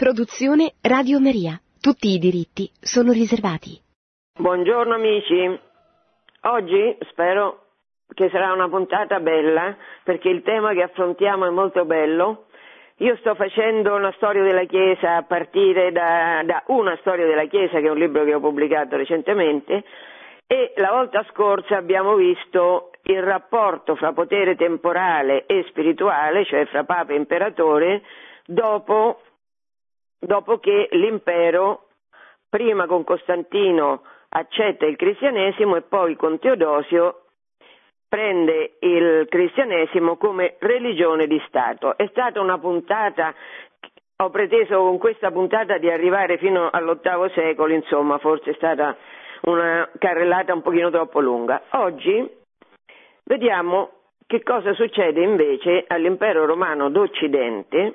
[0.00, 1.60] Produzione Radio Maria.
[1.78, 3.78] Tutti i diritti sono riservati.
[4.32, 5.60] Buongiorno amici.
[6.44, 7.66] Oggi spero
[8.14, 12.46] che sarà una puntata bella perché il tema che affrontiamo è molto bello.
[13.04, 17.78] Io sto facendo una storia della Chiesa a partire da, da una storia della Chiesa
[17.78, 19.84] che è un libro che ho pubblicato recentemente
[20.46, 26.84] e la volta scorsa abbiamo visto il rapporto fra potere temporale e spirituale, cioè fra
[26.84, 28.00] Papa e Imperatore,
[28.46, 29.20] dopo
[30.20, 31.86] dopo che l'impero,
[32.48, 37.22] prima con Costantino, accetta il cristianesimo e poi con Teodosio
[38.08, 41.96] prende il cristianesimo come religione di Stato.
[41.96, 43.34] È stata una puntata,
[44.16, 48.96] ho preteso con questa puntata di arrivare fino all'ottavo secolo, insomma forse è stata
[49.42, 51.62] una carrellata un pochino troppo lunga.
[51.70, 52.28] Oggi
[53.24, 53.90] vediamo
[54.26, 57.94] che cosa succede invece all'impero romano d'Occidente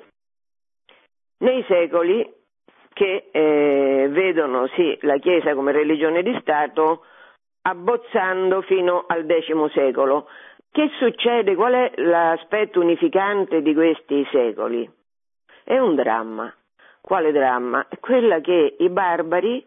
[1.38, 2.34] nei secoli
[2.92, 7.04] che eh, vedono sì, la Chiesa come religione di Stato
[7.62, 10.28] abbozzando fino al X secolo.
[10.70, 11.54] Che succede?
[11.54, 14.88] Qual è l'aspetto unificante di questi secoli?
[15.64, 16.52] È un dramma.
[17.00, 17.86] Quale dramma?
[17.88, 19.64] È quella che i barbari,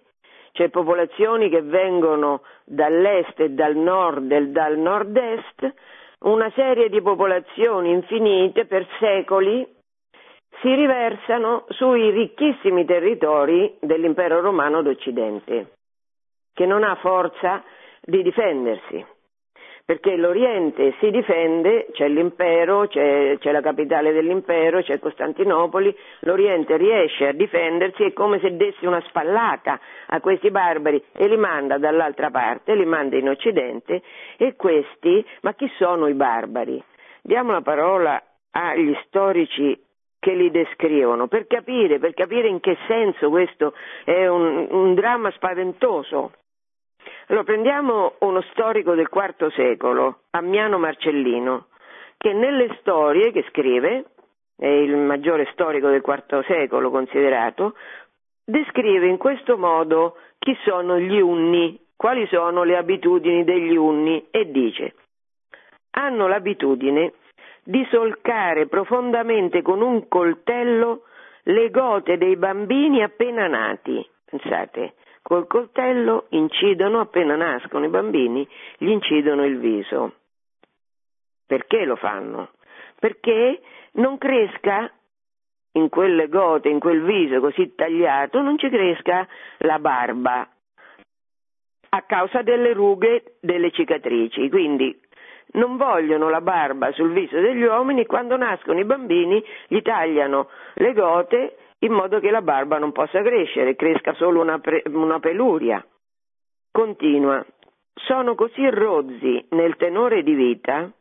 [0.54, 5.74] cioè popolazioni che vengono dall'est e dal nord e dal nord-est,
[6.22, 9.66] una serie di popolazioni infinite per secoli
[10.62, 15.72] si riversano sui ricchissimi territori dell'impero romano d'Occidente,
[16.54, 17.64] che non ha forza
[18.02, 19.06] di difendersi,
[19.86, 27.28] perché l'Oriente si difende, c'è l'impero, c'è, c'è la capitale dell'impero, c'è Costantinopoli, l'Oriente riesce
[27.28, 32.30] a difendersi, è come se desse una spallata a questi barbari e li manda dall'altra
[32.30, 34.02] parte, li manda in Occidente
[34.38, 36.84] e questi, ma chi sono i barbari?
[37.22, 38.22] Diamo la parola
[38.52, 39.88] agli storici
[40.20, 45.32] che li descrivono, per capire, per capire in che senso questo è un, un dramma
[45.32, 46.34] spaventoso.
[47.28, 51.68] Allora prendiamo uno storico del IV secolo, Ammiano Marcellino,
[52.18, 54.06] che nelle storie che scrive,
[54.58, 57.76] è il maggiore storico del IV secolo considerato,
[58.44, 64.52] descrive in questo modo chi sono gli unni, quali sono le abitudini degli unni e
[64.52, 64.94] dice
[65.92, 67.14] hanno l'abitudine
[67.70, 71.04] di solcare profondamente con un coltello
[71.44, 74.04] le gote dei bambini appena nati.
[74.26, 78.48] Pensate, col coltello incidono appena nascono i bambini,
[78.78, 80.14] gli incidono il viso.
[81.46, 82.50] Perché lo fanno?
[83.00, 83.62] Perché
[83.94, 84.92] non cresca
[85.74, 89.28] in quelle gote, in quel viso così tagliato, non ci cresca
[89.60, 90.50] la barba
[91.90, 94.50] a causa delle rughe delle cicatrici.
[94.50, 95.00] Quindi
[95.54, 100.94] non vogliono la barba sul viso degli uomini, quando nascono i bambini gli tagliano le
[100.94, 105.84] gote in modo che la barba non possa crescere, cresca solo una, pre- una peluria.
[106.72, 107.44] Continua.
[107.94, 110.92] Sono così rozzi nel tenore di vita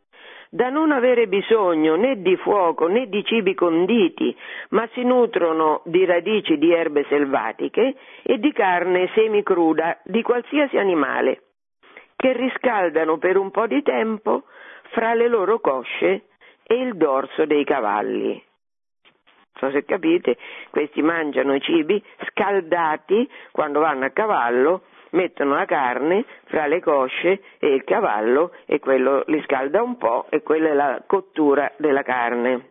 [0.50, 4.34] da non avere bisogno né di fuoco né di cibi conditi,
[4.70, 11.42] ma si nutrono di radici di erbe selvatiche e di carne semicruda di qualsiasi animale
[12.18, 14.42] che riscaldano per un po' di tempo
[14.90, 16.24] fra le loro cosce
[16.64, 18.30] e il dorso dei cavalli.
[19.60, 20.36] Non so se capite,
[20.70, 27.40] questi mangiano i cibi scaldati quando vanno a cavallo, mettono la carne fra le cosce
[27.60, 32.02] e il cavallo e quello li scalda un po' e quella è la cottura della
[32.02, 32.70] carne.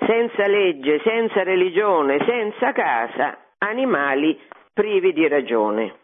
[0.00, 4.38] Senza legge, senza religione, senza casa, animali
[4.74, 6.02] privi di ragione.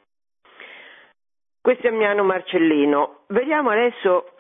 [1.60, 3.20] Questo è Miano Marcellino.
[3.28, 4.32] Vediamo adesso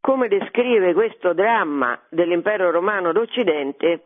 [0.00, 4.02] come descrive questo dramma dell'impero romano d'Occidente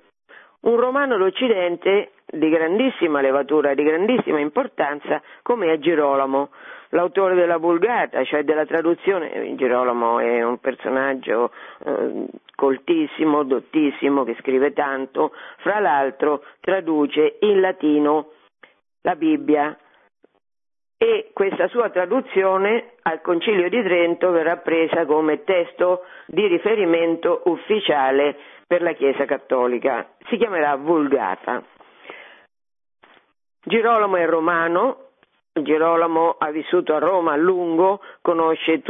[0.60, 6.50] un romano d'Occidente di grandissima levatura, di grandissima importanza, come è Girolamo,
[6.90, 9.54] l'autore della Vulgata, cioè della traduzione.
[9.54, 11.52] Girolamo è un personaggio
[11.84, 18.30] eh, coltissimo, dottissimo, che scrive tanto, fra l'altro traduce in latino
[19.02, 19.78] la Bibbia
[20.98, 28.36] e questa sua traduzione al Concilio di Trento verrà presa come testo di riferimento ufficiale
[28.66, 30.08] per la Chiesa Cattolica.
[30.28, 31.62] Si chiamerà Vulgata.
[33.62, 35.10] Girolamo è romano,
[35.52, 38.82] Girolamo ha vissuto a Roma a lungo, conosce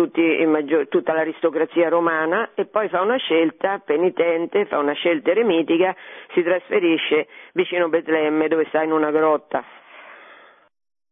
[0.46, 5.94] maggior, tutta l'aristocrazia romana e poi fa una scelta penitente, fa una scelta eremitica,
[6.32, 9.77] si trasferisce vicino Betlemme dove sta in una grotta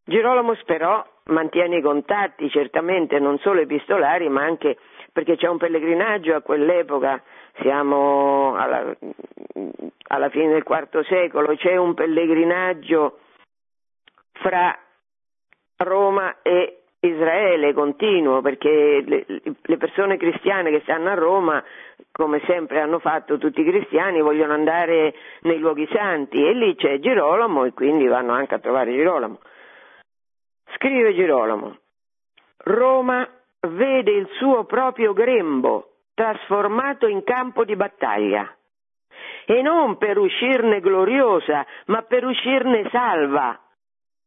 [0.08, 4.79] Girolamo sperò mantiene i contatti certamente non solo epistolari ma anche
[5.12, 7.20] perché c'è un pellegrinaggio a quell'epoca,
[7.61, 8.94] siamo alla,
[10.08, 13.19] alla fine del IV secolo, c'è un pellegrinaggio
[14.32, 14.79] fra
[15.79, 21.64] Roma e Israele continuo perché le, le, persone cristiane che stanno a Roma,
[22.12, 27.00] come sempre hanno fatto tutti i cristiani, vogliono andare nei luoghi santi e lì c'è
[27.00, 29.41] Girolamo e quindi vanno anche a trovare Girolamo.
[30.76, 31.76] Scrive Girolamo,
[32.58, 33.26] Roma
[33.69, 38.55] vede il suo proprio grembo trasformato in campo di battaglia.
[39.46, 43.58] E non per uscirne gloriosa, ma per uscirne salva.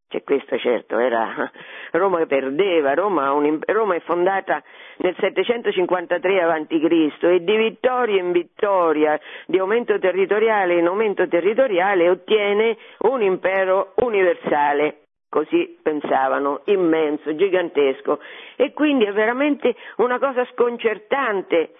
[0.07, 1.51] Cioè questo certo era
[1.91, 4.63] Roma che perdeva, Roma, un, Roma è fondata
[4.97, 7.23] nel 753 a.C.
[7.25, 15.08] e di vittoria in vittoria, di aumento territoriale in aumento territoriale ottiene un impero universale,
[15.29, 18.19] così pensavano, immenso, gigantesco
[18.55, 21.75] e quindi è veramente una cosa sconcertante.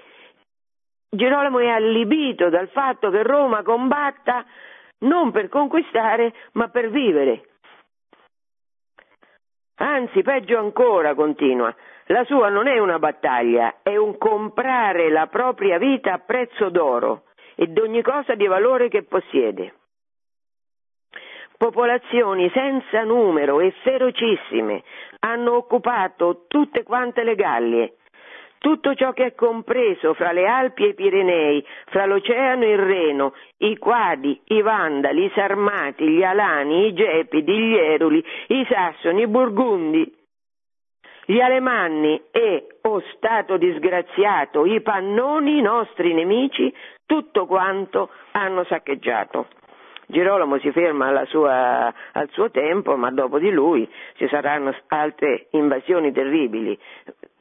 [1.09, 4.45] Girolamo è allibito dal fatto che Roma combatta
[4.99, 7.49] non per conquistare ma per vivere
[9.81, 11.73] Anzi, peggio ancora, continua,
[12.07, 17.23] la sua non è una battaglia, è un comprare la propria vita a prezzo d'oro
[17.55, 19.75] e ogni cosa di valore che possiede.
[21.59, 24.81] Popolazioni senza numero e ferocissime
[25.19, 27.93] hanno occupato tutte quante le Gallie
[28.59, 32.77] tutto ciò che è compreso fra le Alpi e i Pirenei, fra l'oceano e il
[32.77, 39.21] Reno, i Quadi, i Vandali, i Sarmati, gli Alani, i Gepidi, gli Eruli, i Sassoni,
[39.21, 40.13] i Burgundi,
[41.25, 46.73] gli Alemanni e, o oh Stato disgraziato, i Pannoni, i nostri nemici,
[47.05, 49.47] tutto quanto hanno saccheggiato.
[50.11, 56.11] Girolamo si ferma sua, al suo tempo, ma dopo di lui ci saranno altre invasioni
[56.11, 56.75] terribili.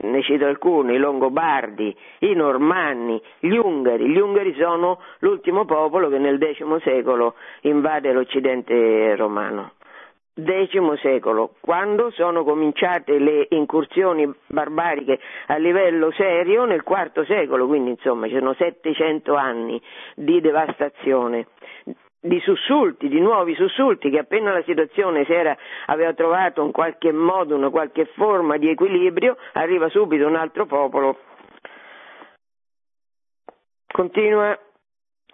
[0.02, 4.10] Ne cito alcuni, i Longobardi, i Normanni, gli Ungari.
[4.10, 9.72] Gli Ungari sono l'ultimo popolo che nel X secolo invade l'Occidente romano.
[10.34, 17.90] X secolo, quando sono cominciate le incursioni barbariche a livello serio nel IV secolo, quindi
[17.92, 19.80] insomma ci sono 700 anni
[20.14, 21.46] di devastazione
[22.20, 25.56] di sussulti, di nuovi sussulti, che appena la situazione era,
[25.86, 31.18] aveva trovato in qualche modo, una qualche forma di equilibrio, arriva subito un altro popolo.
[33.86, 34.58] Continua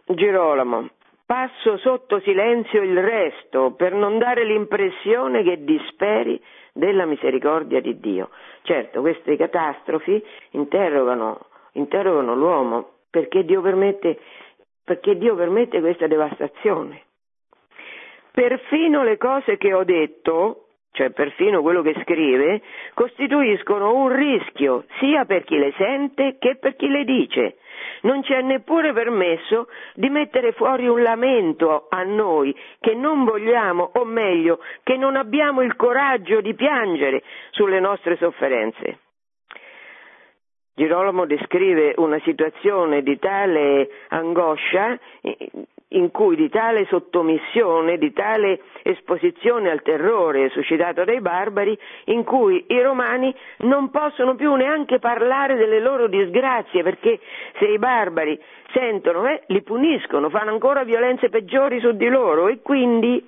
[0.07, 0.91] Girolamo.
[1.27, 6.39] Passo sotto silenzio il resto per non dare l'impressione che disperi
[6.75, 8.29] della misericordia di Dio.
[8.63, 14.19] Certo, queste catastrofi interrogano, interrogano l'uomo perché Dio permette
[14.85, 17.03] perché Dio permette questa devastazione.
[18.31, 25.25] Perfino le cose che ho detto, cioè perfino quello che scrive, costituiscono un rischio sia
[25.25, 27.57] per chi le sente che per chi le dice.
[28.03, 33.91] Non ci è neppure permesso di mettere fuori un lamento a noi che non vogliamo,
[33.95, 38.99] o meglio, che non abbiamo il coraggio di piangere sulle nostre sofferenze.
[40.77, 44.99] Girolamo descrive una situazione di tale angoscia
[45.89, 52.65] in cui di tale sottomissione, di tale esposizione al terrore suscitato dai barbari, in cui
[52.67, 57.21] i romani non possono più neanche parlare delle loro disgrazie, perché
[57.61, 58.37] se i barbari
[58.73, 63.25] sentono, eh, li puniscono, fanno ancora violenze peggiori su di loro e quindi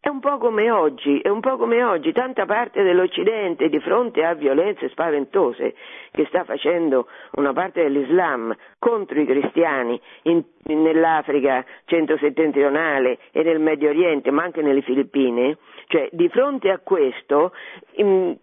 [0.00, 4.24] è un po' come oggi, è un po' come oggi, tanta parte dell'Occidente di fronte
[4.24, 5.74] a violenze spaventose
[6.10, 13.90] che sta facendo una parte dell'Islam contro i cristiani in, nell'Africa centro-settentrionale e nel Medio
[13.90, 17.52] Oriente, ma anche nelle Filippine, cioè di fronte a questo
[17.96, 18.38] in,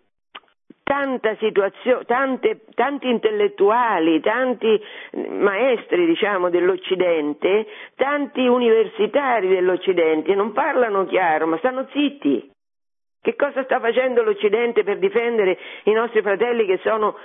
[0.87, 4.81] tante, tanti intellettuali, tanti
[5.29, 12.49] maestri diciamo, dell'Occidente, tanti universitari dell'Occidente non parlano chiaro, ma stanno zitti.
[13.21, 17.17] Che cosa sta facendo l'Occidente per difendere i nostri fratelli che sono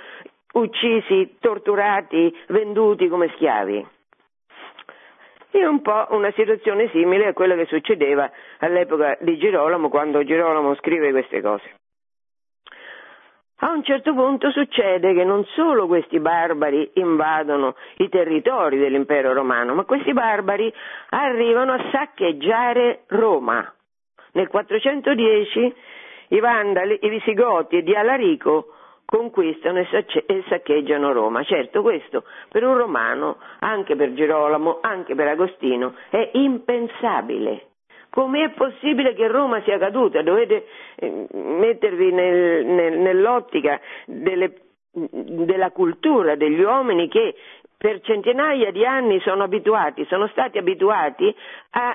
[0.53, 3.87] uccisi, torturati, venduti come schiavi?
[5.51, 10.75] È un po' una situazione simile a quella che succedeva all'epoca di Girolamo quando Girolamo
[10.75, 11.81] scrive queste cose.
[13.63, 19.73] A un certo punto succede che non solo questi barbari invadono i territori dell'impero romano,
[19.73, 20.71] ma questi barbari
[21.11, 23.73] arrivano a saccheggiare Roma.
[24.33, 25.75] Nel 410
[26.27, 28.73] i Vandali, i Visigoti di Alarico
[29.05, 31.41] conquistano e saccheggiano Roma.
[31.43, 37.67] Certo, questo per un romano, anche per Girolamo, anche per Agostino, è impensabile.
[38.13, 40.21] Com'è possibile che Roma sia caduta?
[40.21, 40.67] Dovete
[40.97, 44.53] eh, mettervi nel, nel, nell'ottica delle,
[44.91, 47.33] della cultura degli uomini che
[47.75, 51.35] per centinaia di anni sono abituati, sono stati abituati
[51.71, 51.89] a,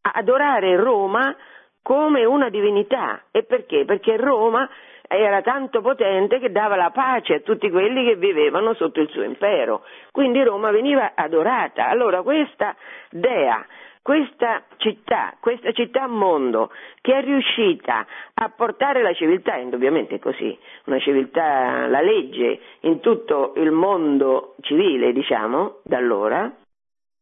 [0.00, 1.32] a adorare Roma
[1.80, 3.26] come una divinità.
[3.30, 3.84] E perché?
[3.84, 4.68] Perché Roma
[5.06, 9.22] era tanto potente che dava la pace a tutti quelli che vivevano sotto il suo
[9.22, 9.84] impero.
[10.10, 11.86] Quindi Roma veniva adorata.
[11.86, 12.74] Allora questa
[13.10, 13.64] dea,
[14.02, 18.04] questa città, questa città mondo che è riuscita
[18.34, 24.56] a portare la civiltà, indubbiamente è così, una civiltà, la legge in tutto il mondo
[24.60, 26.52] civile, diciamo, da allora,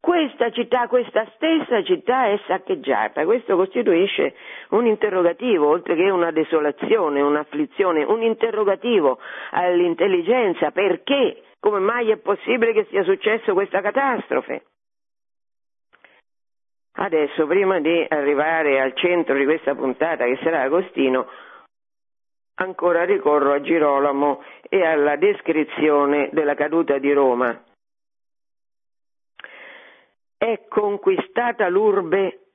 [0.00, 4.34] questa città, questa stessa città è saccheggiata, questo costituisce
[4.70, 9.18] un interrogativo, oltre che una desolazione, un'afflizione, un interrogativo
[9.50, 14.62] all'intelligenza, perché, come mai è possibile che sia successo questa catastrofe?
[16.92, 21.28] Adesso, prima di arrivare al centro di questa puntata, che sarà Agostino,
[22.54, 27.64] ancora ricorro a Girolamo e alla descrizione della caduta di Roma
[30.40, 32.52] è conquistata l'urbe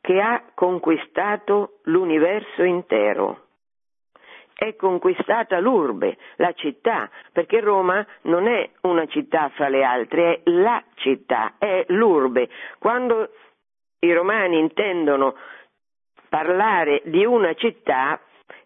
[0.00, 3.48] che ha conquistato l'universo intero.
[4.54, 10.50] È conquistata l'urbe, la città, perché Roma non è una città fra le altre, è
[10.50, 12.48] la città, è l'urbe.
[12.78, 13.28] Quando
[14.00, 15.34] i romani intendono
[16.28, 18.20] parlare di una città,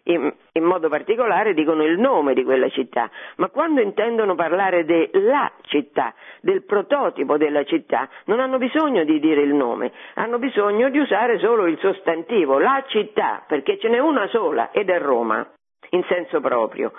[0.05, 5.53] in, in, modo particolare dicono il nome di quella città, ma quando intendono parlare della
[5.63, 10.99] città, del prototipo della città, non hanno bisogno di dire il nome, hanno bisogno di
[10.99, 15.47] usare solo il sostantivo, la città, perché ce n'è una sola ed è Roma,
[15.91, 16.93] in senso proprio.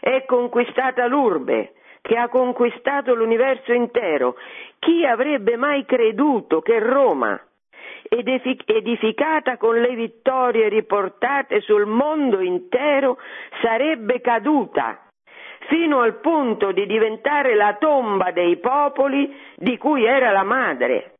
[0.00, 4.36] È conquistata l'urbe, che ha conquistato l'universo intero.
[4.78, 7.38] Chi avrebbe mai creduto che Roma,
[8.08, 13.18] edificata con le vittorie riportate sul mondo intero,
[13.62, 15.02] sarebbe caduta
[15.68, 21.12] fino al punto di diventare la tomba dei popoli di cui era la madre.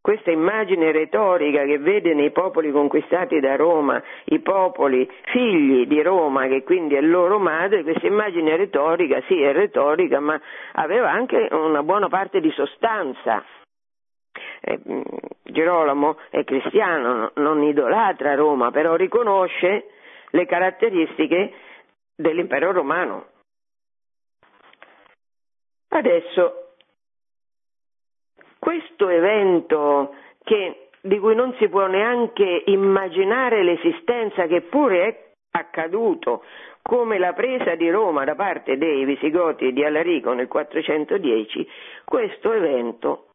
[0.00, 6.46] Questa immagine retorica che vede nei popoli conquistati da Roma, i popoli figli di Roma,
[6.46, 10.40] che quindi è loro madre, questa immagine retorica, sì è retorica, ma
[10.72, 13.44] aveva anche una buona parte di sostanza
[14.60, 14.80] eh,
[15.42, 19.88] Girolamo è cristiano, non idolatra Roma, però riconosce
[20.30, 21.52] le caratteristiche
[22.14, 23.26] dell'impero romano.
[25.88, 26.74] Adesso,
[28.58, 36.44] questo evento che, di cui non si può neanche immaginare l'esistenza, che pure è accaduto,
[36.82, 41.68] come la presa di Roma da parte dei Visigoti di Alarico nel 410,
[42.04, 43.27] questo evento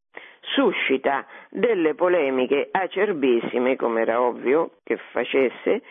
[0.44, 5.82] suscita delle polemiche acerbissime, come era ovvio che facesse,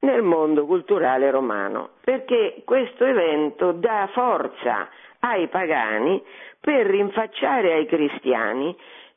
[0.00, 4.88] nel mondo culturale romano, perché questo evento dà forza
[5.20, 6.22] ai pagani
[6.58, 8.74] per rinfacciare ai cristiani,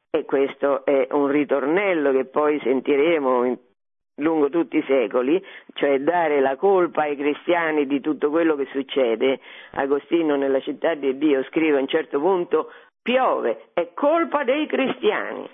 [0.10, 3.58] e questo è un ritornello che poi sentiremo in,
[4.18, 5.44] lungo tutti i secoli,
[5.74, 9.40] cioè dare la colpa ai cristiani di tutto quello che succede.
[9.72, 12.72] Agostino nella città di Dio scrive a un certo punto
[13.04, 15.48] piove, è colpa dei cristiani.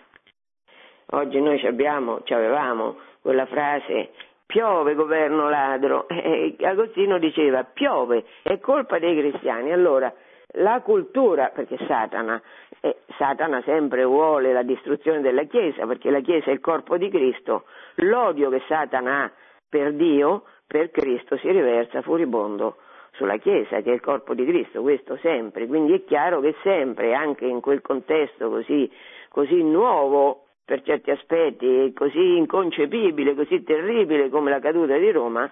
[1.12, 4.12] Oggi noi abbiamo, avevamo quella frase
[4.46, 9.72] piove governo ladro e Agostino diceva piove, è colpa dei cristiani.
[9.72, 10.14] Allora
[10.54, 12.42] la cultura, perché Satana,
[12.80, 17.10] eh, Satana sempre vuole la distruzione della Chiesa, perché la Chiesa è il corpo di
[17.10, 17.66] Cristo,
[17.96, 19.32] l'odio che Satana ha
[19.68, 22.78] per Dio, per Cristo si riversa furibondo
[23.20, 27.14] sulla Chiesa che è il corpo di Cristo, questo sempre, quindi è chiaro che sempre,
[27.14, 28.90] anche in quel contesto così,
[29.28, 35.52] così nuovo per certi aspetti, così inconcepibile, così terribile come la caduta di Roma,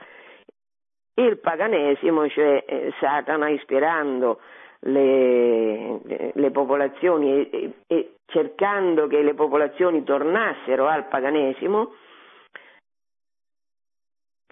[1.16, 4.40] il paganesimo, cioè eh, Satana ispirando
[4.82, 11.92] le, le popolazioni e, e cercando che le popolazioni tornassero al paganesimo,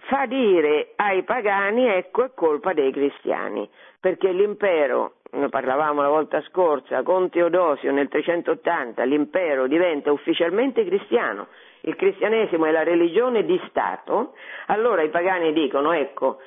[0.06, 3.68] fa dire ai pagani ecco è colpa dei cristiani,
[4.00, 11.48] perché l'impero, ne parlavamo la volta scorsa, con Teodosio nel 380, l'impero diventa ufficialmente cristiano,
[11.82, 14.34] il cristianesimo è la religione di Stato,
[14.66, 16.38] allora i pagani dicono ecco,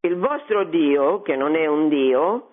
[0.00, 2.50] il vostro Dio, che non è un Dio,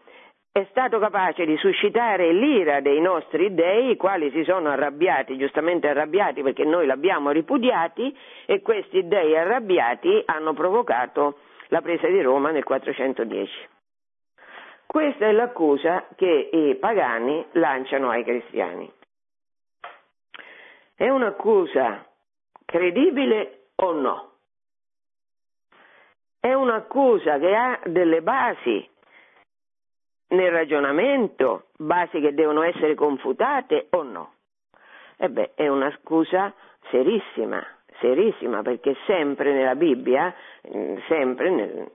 [0.57, 5.89] è stato capace di suscitare l'ira dei nostri dei, i quali si sono arrabbiati, giustamente
[5.89, 12.51] arrabbiati perché noi l'abbiamo ripudiati, e questi dei arrabbiati hanno provocato la presa di Roma
[12.51, 13.51] nel 410.
[14.85, 18.89] Questa è l'accusa che i pagani lanciano ai cristiani.
[20.95, 22.07] È un'accusa
[22.63, 24.31] credibile o no?
[26.39, 28.93] È un'accusa che ha delle basi
[30.29, 34.33] nel ragionamento, basi che devono essere confutate o no?
[35.17, 36.53] E beh, è una scusa
[36.89, 37.65] serissima,
[37.99, 40.33] serissima, perché sempre nella Bibbia,
[40.75, 41.91] mm, sempre nel,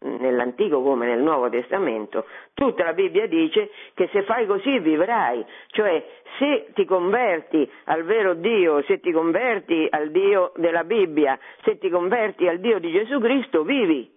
[0.00, 6.04] nell'Antico come nel Nuovo Testamento, tutta la Bibbia dice che se fai così vivrai, cioè
[6.38, 11.88] se ti converti al vero Dio, se ti converti al Dio della Bibbia, se ti
[11.88, 14.16] converti al Dio di Gesù Cristo, vivi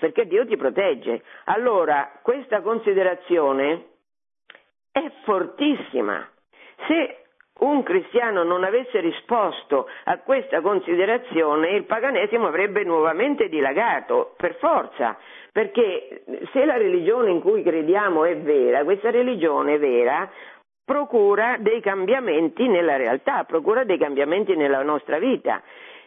[0.00, 1.22] perché Dio ti protegge.
[1.44, 3.84] Allora, questa considerazione
[4.90, 6.28] è fortissima.
[6.88, 7.16] Se
[7.60, 15.16] un cristiano non avesse risposto a questa considerazione, il paganesimo avrebbe nuovamente dilagato, per forza,
[15.52, 20.28] perché se la religione in cui crediamo è vera, questa religione vera
[20.84, 25.62] procura dei cambiamenti nella realtà, procura dei cambiamenti nella nostra vita.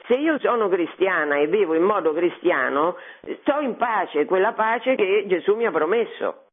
[0.06, 2.98] Se io sono cristiana e vivo in modo cristiano,
[3.42, 6.48] sto in pace, quella pace che Gesù mi ha promesso.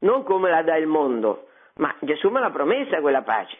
[0.00, 3.56] Non come la dà il mondo, ma Gesù me l'ha promessa quella pace.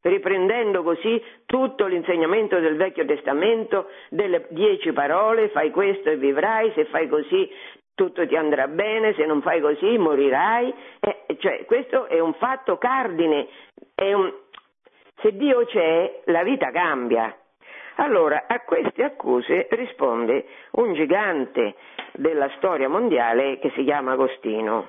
[0.00, 6.86] Riprendendo così tutto l'insegnamento del Vecchio Testamento, delle dieci parole, fai questo e vivrai, se
[6.86, 7.48] fai così
[7.94, 10.74] tutto ti andrà bene, se non fai così morirai.
[10.98, 13.46] Eh, cioè, questo è un fatto cardine.
[13.94, 14.32] Un...
[15.20, 17.36] Se Dio c'è, la vita cambia.
[17.96, 21.74] Allora, a queste accuse risponde un gigante
[22.12, 24.88] della storia mondiale che si chiama Agostino.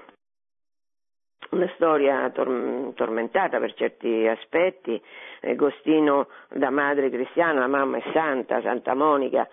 [1.52, 5.00] Una storia tor- tormentata per certi aspetti,
[5.42, 9.48] Agostino da madre cristiana, la mamma è santa, Santa Monica,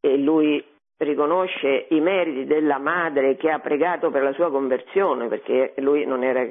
[0.00, 0.64] e lui
[0.98, 6.24] riconosce i meriti della madre che ha pregato per la sua conversione, perché lui non
[6.24, 6.44] era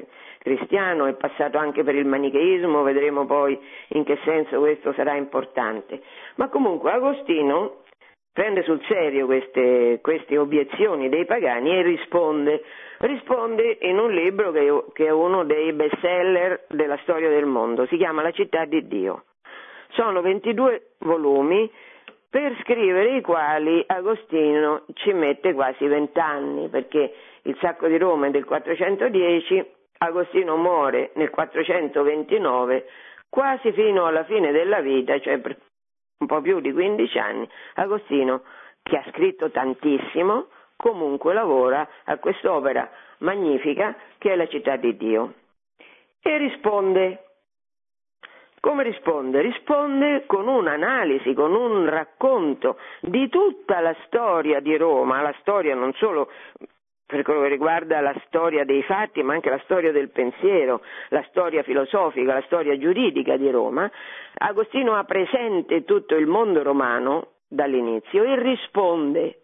[0.46, 6.00] cristiano, è passato anche per il manicheismo, vedremo poi in che senso questo sarà importante.
[6.36, 7.82] Ma comunque Agostino
[8.32, 12.62] prende sul serio queste, queste obiezioni dei pagani e risponde,
[12.98, 17.84] risponde in un libro che, che è uno dei best seller della storia del mondo,
[17.86, 19.24] si chiama La città di Dio.
[19.94, 21.68] Sono 22 volumi
[22.30, 28.30] per scrivere i quali Agostino ci mette quasi vent'anni, perché il sacco di Roma è
[28.30, 32.88] del 410 Agostino muore nel 429,
[33.28, 35.40] quasi fino alla fine della vita, cioè
[36.18, 38.42] un po' più di 15 anni, Agostino,
[38.82, 45.34] che ha scritto tantissimo, comunque lavora a quest'opera magnifica che è la città di Dio.
[46.20, 47.22] E risponde.
[48.60, 49.40] Come risponde?
[49.42, 55.92] Risponde con un'analisi, con un racconto di tutta la storia di Roma, la storia non
[55.94, 56.30] solo
[57.06, 61.24] per quello che riguarda la storia dei fatti, ma anche la storia del pensiero, la
[61.28, 63.88] storia filosofica, la storia giuridica di Roma,
[64.38, 69.40] Agostino ha presente tutto il mondo romano dall'inizio e risponde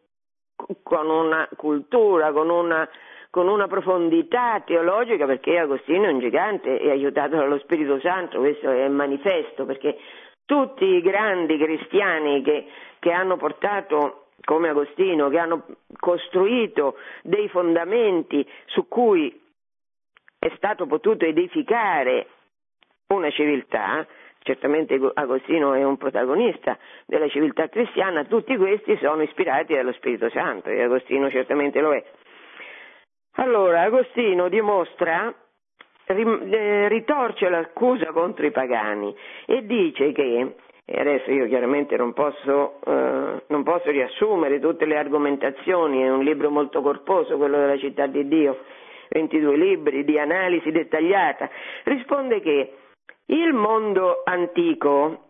[0.82, 2.88] con una cultura, con una,
[3.30, 8.70] con una profondità teologica, perché Agostino è un gigante, è aiutato dallo Spirito Santo, questo
[8.70, 9.96] è manifesto, perché
[10.44, 12.66] tutti i grandi cristiani che,
[12.98, 15.64] che hanno portato come Agostino, che hanno
[15.98, 19.40] costruito dei fondamenti su cui
[20.38, 22.26] è stato potuto edificare
[23.08, 24.06] una civiltà,
[24.40, 26.76] certamente Agostino è un protagonista
[27.06, 32.04] della civiltà cristiana, tutti questi sono ispirati dallo Spirito Santo e Agostino certamente lo è.
[33.36, 35.32] Allora, Agostino dimostra,
[36.04, 39.14] eh, ritorce l'accusa contro i pagani
[39.46, 40.56] e dice che
[40.94, 46.22] e adesso io chiaramente non posso, eh, non posso, riassumere tutte le argomentazioni, è un
[46.22, 48.58] libro molto corposo quello della città di Dio,
[49.08, 51.48] 22 libri di analisi dettagliata,
[51.84, 52.72] risponde che
[53.24, 55.28] il mondo antico,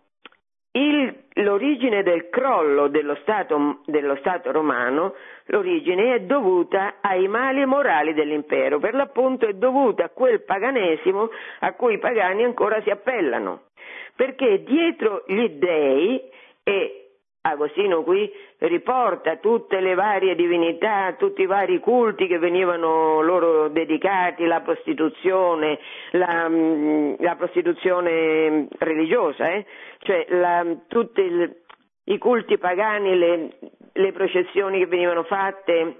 [0.72, 8.14] il, l'origine del crollo dello stato, dello stato romano, l'origine è dovuta ai mali morali
[8.14, 13.70] dell'impero, per l'appunto è dovuta a quel paganesimo a cui i pagani ancora si appellano
[14.14, 16.20] perché dietro gli dei,
[16.62, 17.02] e
[17.44, 24.44] Agostino qui riporta tutte le varie divinità, tutti i vari culti che venivano loro dedicati,
[24.44, 25.78] la prostituzione,
[26.12, 29.66] la, mm, la prostituzione religiosa, eh?
[29.98, 31.62] cioè la, tutti il,
[32.04, 33.48] i culti pagani, le,
[33.92, 35.96] le processioni che venivano fatte,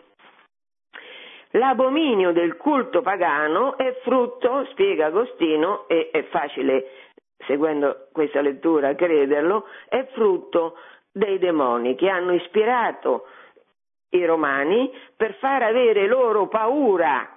[1.57, 6.87] L'abominio del culto pagano è frutto, spiega Agostino, e è facile
[7.47, 10.77] seguendo questa lettura, crederlo, è frutto
[11.13, 13.27] dei demoni che hanno ispirato
[14.11, 17.29] i romani per far avere loro paura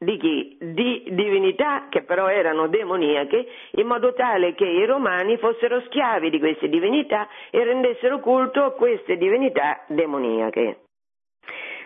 [0.00, 0.56] di chi?
[0.60, 6.38] Di divinità che però erano demoniache, in modo tale che i romani fossero schiavi di
[6.38, 10.82] queste divinità e rendessero culto a queste divinità demoniache.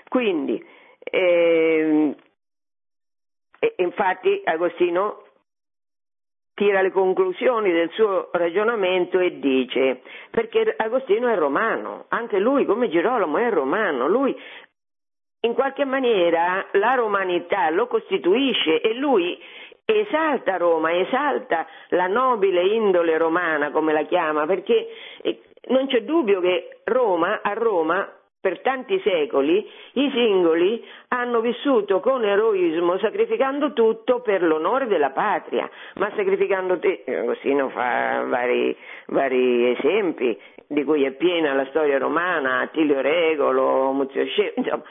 [0.09, 0.63] Quindi,
[1.01, 2.15] eh,
[3.77, 5.25] infatti Agostino
[6.63, 12.89] tira le conclusioni del suo ragionamento e dice, perché Agostino è romano, anche lui come
[12.89, 14.33] Girolamo è romano, lui
[15.41, 19.37] in qualche maniera la romanità lo costituisce e lui
[19.85, 24.87] esalta Roma, esalta la nobile indole romana, come la chiama, perché
[25.21, 28.09] eh, non c'è dubbio che Roma, a Roma,
[28.43, 35.71] per tanti secoli, i singoli hanno vissuto con eroismo, sacrificando tutto per l'onore della patria,
[35.95, 38.77] ma sacrificando te, Agostino fa vari,
[39.07, 44.83] vari esempi, di cui è piena la storia romana, Attilio Regolo, Muzio Scemo, insomma,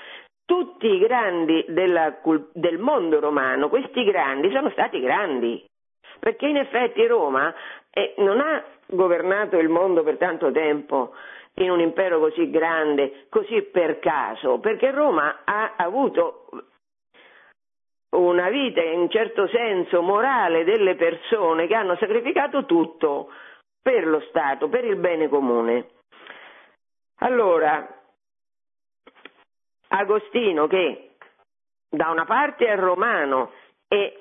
[0.45, 2.21] tutti i grandi della,
[2.53, 5.61] del mondo romano, questi grandi sono stati grandi,
[6.21, 7.53] perché in effetti Roma
[7.89, 11.11] eh, non ha governato il mondo per tanto tempo
[11.55, 16.47] in un impero così grande, così per caso, perché Roma ha avuto
[18.11, 23.31] una vita in certo senso morale delle persone che hanno sacrificato tutto
[23.81, 25.89] per lo Stato, per il bene comune.
[27.19, 27.99] Allora,
[29.89, 31.11] Agostino che
[31.89, 33.51] da una parte è romano
[33.87, 34.17] e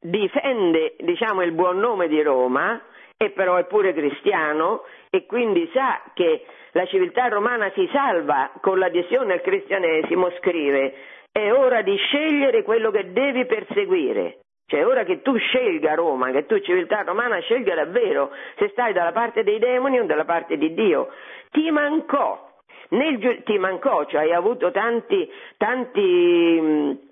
[0.00, 2.80] difende diciamo, il buon nome di Roma,
[3.22, 8.78] e però è pure cristiano e quindi sa che la civiltà romana si salva con
[8.78, 10.94] l'adesione al cristianesimo, scrive
[11.30, 14.38] è ora di scegliere quello che devi perseguire.
[14.66, 19.12] Cioè, ora che tu scelga Roma, che tu civiltà romana scelga davvero se stai dalla
[19.12, 21.08] parte dei demoni o dalla parte di Dio.
[21.50, 22.50] Ti mancò
[22.88, 27.10] nel, ti mancò, cioè hai avuto tanti, tanti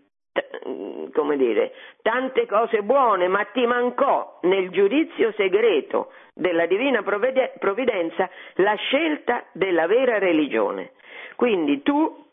[0.68, 7.02] mm, mm, come dire, tante cose buone, ma ti mancò nel giudizio segreto della divina
[7.02, 10.92] provvidenza la scelta della vera religione.
[11.36, 12.26] Quindi tu,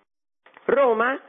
[0.65, 1.19] Roma,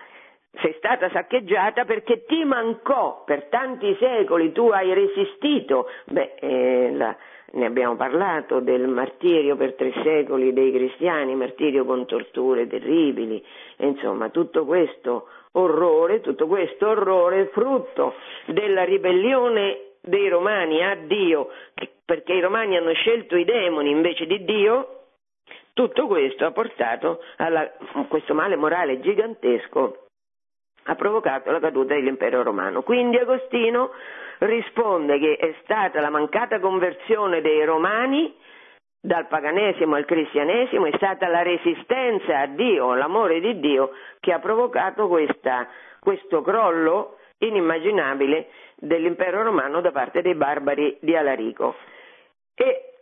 [0.60, 5.88] sei stata saccheggiata perché ti mancò per tanti secoli, tu hai resistito.
[6.06, 7.16] Beh, eh, la,
[7.52, 13.44] ne abbiamo parlato del martirio per tre secoli dei cristiani, martirio con torture terribili,
[13.76, 18.14] insomma tutto questo orrore, tutto questo orrore frutto
[18.46, 21.48] della ribellione dei romani a Dio,
[22.04, 24.94] perché i romani hanno scelto i demoni invece di Dio,
[25.72, 27.70] tutto questo ha portato a
[28.08, 30.06] questo male morale gigantesco,
[30.84, 32.82] ha provocato la caduta dell'impero romano.
[32.82, 33.90] Quindi Agostino
[34.38, 38.34] risponde che è stata la mancata conversione dei romani
[39.00, 44.38] dal paganesimo al cristianesimo, è stata la resistenza a Dio, l'amore di Dio che ha
[44.38, 45.68] provocato questa,
[46.00, 51.76] questo crollo inimmaginabile dell'impero romano da parte dei barbari di Alarico.
[52.54, 52.94] E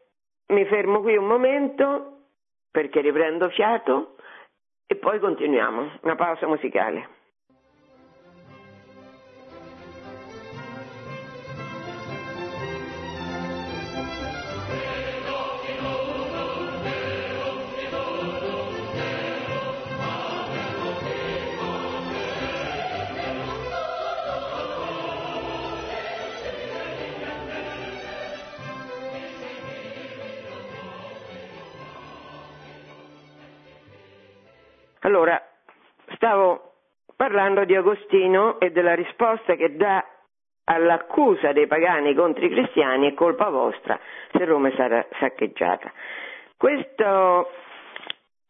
[0.48, 2.12] mi fermo qui un momento
[2.70, 4.16] perché riprendo fiato
[4.87, 7.15] e poi continuiamo, una pausa musicale.
[35.06, 35.40] Allora,
[36.16, 36.72] stavo
[37.14, 40.04] parlando di Agostino e della risposta che dà
[40.64, 43.96] all'accusa dei pagani contro i cristiani è colpa vostra
[44.32, 45.92] se Roma sarà saccheggiata.
[46.56, 47.50] Questo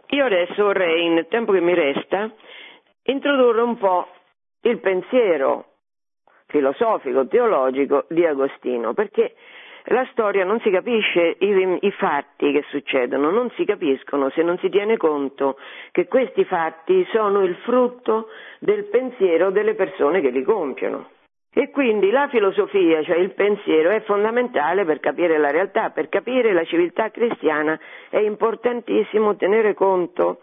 [0.07, 2.33] io adesso vorrei, nel tempo che mi resta,
[3.03, 4.09] introdurre un po'
[4.63, 5.73] il pensiero
[6.47, 9.35] filosofico, teologico di Agostino, perché
[9.89, 14.59] la storia non si capisce, i, i, fatti che succedono non si capiscono se non
[14.59, 15.59] si tiene conto
[15.93, 21.11] che questi fatti sono il frutto del pensiero delle persone che li compiono.
[21.53, 26.53] E quindi la filosofia, cioè il pensiero, è fondamentale per capire la realtà, per capire
[26.53, 27.79] la civiltà cristiana
[28.11, 30.41] è importantissimo tenere conto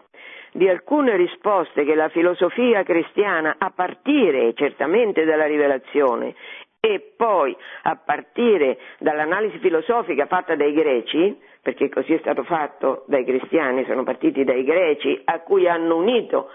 [0.52, 6.34] di alcune risposte che la filosofia cristiana, a partire certamente dalla rivelazione
[6.84, 13.24] e poi a partire dall'analisi filosofica fatta dai greci, perché così è stato fatto dai
[13.24, 16.50] cristiani, sono partiti dai greci a cui hanno unito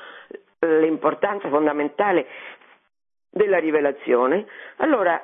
[0.59, 2.27] l'importanza fondamentale
[3.31, 4.45] della rivelazione,
[4.77, 5.19] allora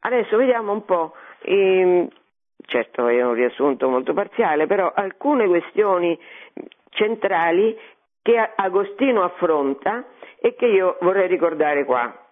[0.00, 2.08] adesso vediamo un po', ehm,
[2.66, 6.18] certo è un riassunto molto parziale, però alcune questioni
[6.90, 7.78] centrali
[8.20, 10.04] che Agostino affronta
[10.38, 12.28] e che io vorrei ricordare qua.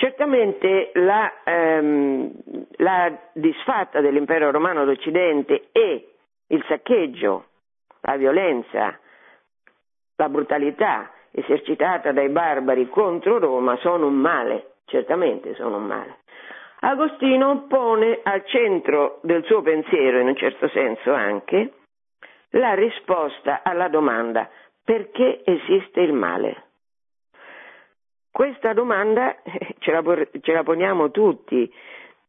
[0.00, 2.30] Certamente la, ehm,
[2.76, 6.12] la disfatta dell'impero romano d'Occidente e
[6.46, 7.46] il saccheggio,
[8.02, 8.96] la violenza,
[10.14, 16.18] la brutalità esercitata dai barbari contro Roma sono un male, certamente sono un male.
[16.78, 21.72] Agostino pone al centro del suo pensiero, in un certo senso anche,
[22.50, 24.48] la risposta alla domanda
[24.84, 26.67] perché esiste il male?
[28.38, 30.00] Questa domanda eh, ce la,
[30.42, 31.68] ce la poniamo tutti,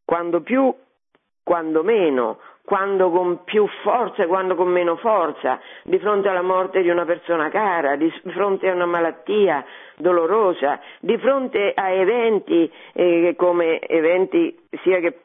[0.04, 0.74] quando più,
[1.40, 6.82] quando meno, quando con più forza e quando con meno forza, di fronte alla morte
[6.82, 9.64] di una persona cara, di fronte a una malattia
[9.98, 15.16] dolorosa, di fronte a eventi eh, come eventi sia che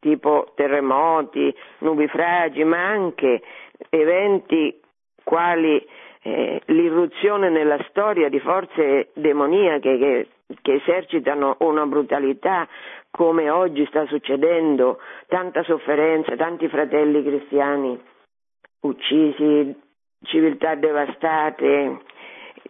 [0.00, 3.42] tipo terremoti, nubifragi, ma anche
[3.90, 4.76] eventi
[5.22, 5.86] quali
[6.22, 10.28] eh, l'irruzione nella storia di forze demoniache che,
[10.62, 12.68] che esercitano una brutalità
[13.10, 18.00] come oggi sta succedendo, tanta sofferenza, tanti fratelli cristiani
[18.80, 19.74] uccisi,
[20.24, 22.00] civiltà devastate,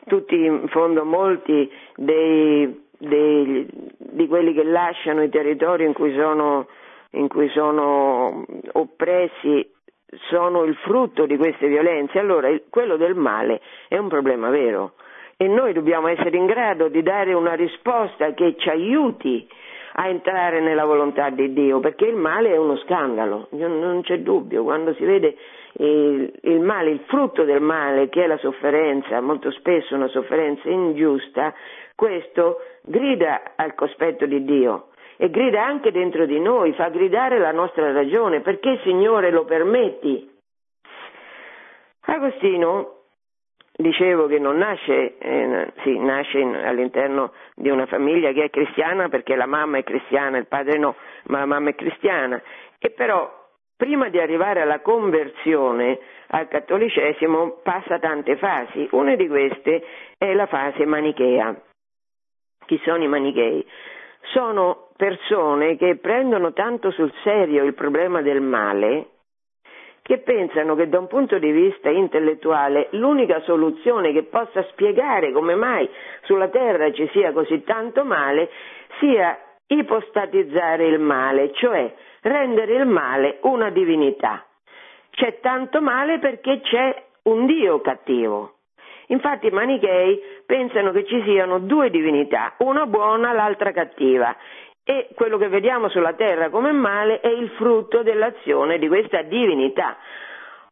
[0.07, 6.67] tutti in fondo molti dei, dei, di quelli che lasciano i territori in cui sono,
[7.11, 9.71] in cui sono oppressi
[10.29, 14.93] sono il frutto di queste violenze, allora il, quello del male è un problema vero.
[15.37, 19.49] E noi dobbiamo essere in grado di dare una risposta che ci aiuti
[19.95, 24.63] a entrare nella volontà di Dio, perché il male è uno scandalo, non c'è dubbio,
[24.63, 25.37] quando si vede
[25.75, 30.69] il, il male, il frutto del male, che è la sofferenza, molto spesso una sofferenza
[30.69, 31.53] ingiusta,
[31.95, 34.87] questo grida al cospetto di Dio
[35.23, 40.29] e grida anche dentro di noi, fa gridare la nostra ragione, perché Signore lo permetti?
[42.07, 43.03] Agostino,
[43.77, 49.09] dicevo che non nasce, eh, sì, nasce in, all'interno di una famiglia che è cristiana
[49.09, 52.43] perché la mamma è cristiana, il padre no, ma la mamma è cristiana,
[52.81, 53.33] e però
[53.77, 59.85] prima di arrivare alla conversione al cattolicesimo passa tante fasi, una di queste
[60.19, 61.55] è la fase manichea.
[62.67, 63.65] Chi sono i manichei?
[64.33, 69.09] Sono persone che prendono tanto sul serio il problema del male
[70.01, 75.57] che pensano che da un punto di vista intellettuale l'unica soluzione che possa spiegare come
[75.57, 75.91] mai
[76.23, 78.49] sulla terra ci sia così tanto male
[79.01, 79.37] sia
[79.67, 84.47] ipostatizzare il male, cioè rendere il male una divinità.
[85.11, 88.59] C'è tanto male perché c'è un Dio cattivo.
[89.13, 94.35] Infatti i manichei pensano che ci siano due divinità, una buona, l'altra cattiva,
[94.85, 99.97] e quello che vediamo sulla terra come male è il frutto dell'azione di questa divinità.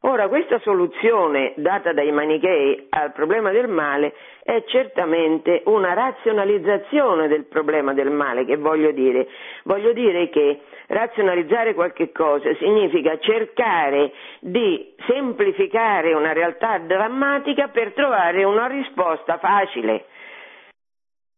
[0.04, 7.44] Ora, questa soluzione data dai manichei al problema del male è certamente una razionalizzazione del
[7.44, 9.28] problema del male, che voglio dire?
[9.64, 18.42] Voglio dire che razionalizzare qualche cosa significa cercare di semplificare una realtà drammatica per trovare
[18.44, 20.06] una risposta facile.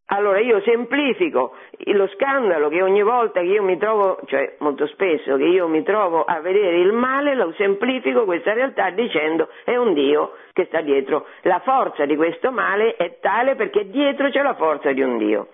[0.07, 5.37] Allora io semplifico lo scandalo che ogni volta che io mi trovo, cioè molto spesso
[5.37, 9.95] che io mi trovo a vedere il male, lo semplifico questa realtà dicendo è un
[9.95, 11.27] Dio che sta dietro.
[11.43, 15.49] La forza di questo male è tale perché dietro c'è la forza di un Dio.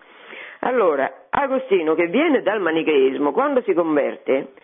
[0.61, 4.54] Allora, Agostino che viene dal manicheismo, quando si converte,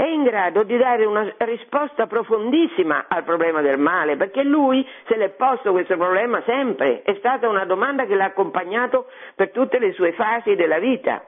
[0.00, 5.14] è in grado di dare una risposta profondissima al problema del male, perché lui se
[5.18, 9.92] l'è posto questo problema sempre, è stata una domanda che l'ha accompagnato per tutte le
[9.92, 11.22] sue fasi della vita.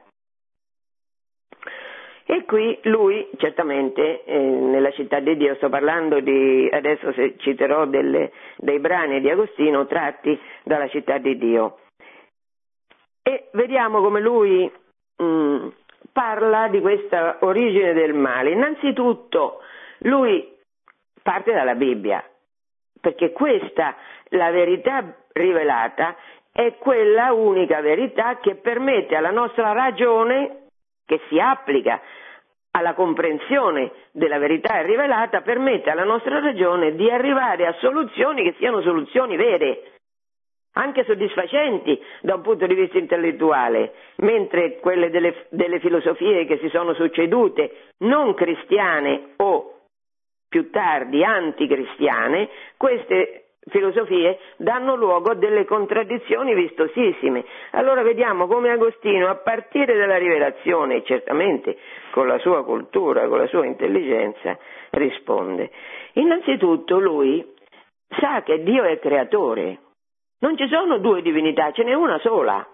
[2.25, 8.33] E qui lui, certamente, eh, nella città di Dio, sto parlando di, adesso citerò delle,
[8.57, 11.81] dei brani di Agostino tratti dalla città di Dio.
[13.23, 14.73] E vediamo come lui
[15.19, 15.69] mh, mm,
[16.12, 18.51] parla di questa origine del male.
[18.51, 19.61] Innanzitutto
[19.99, 20.57] lui
[21.23, 22.25] parte dalla Bibbia,
[23.01, 23.95] perché questa,
[24.31, 26.17] la verità rivelata,
[26.53, 30.67] è quella unica verità che permette alla nostra ragione,
[31.07, 32.01] che si applica
[32.73, 38.81] alla comprensione della verità rivelata, permette alla nostra ragione di arrivare a soluzioni che siano
[38.81, 39.92] soluzioni vere
[40.73, 46.69] anche soddisfacenti da un punto di vista intellettuale, mentre quelle delle, delle filosofie che si
[46.69, 49.73] sono succedute, non cristiane o
[50.49, 57.45] più tardi anticristiane, queste filosofie danno luogo a delle contraddizioni vistosissime.
[57.71, 61.77] Allora vediamo come Agostino, a partire dalla rivelazione, certamente
[62.11, 64.59] con la sua cultura, con la sua intelligenza,
[64.91, 65.71] risponde.
[66.15, 67.45] Innanzitutto lui
[68.21, 69.79] sa che Dio è creatore,
[70.43, 72.67] non ci sono due divinità, ce n'è una sola.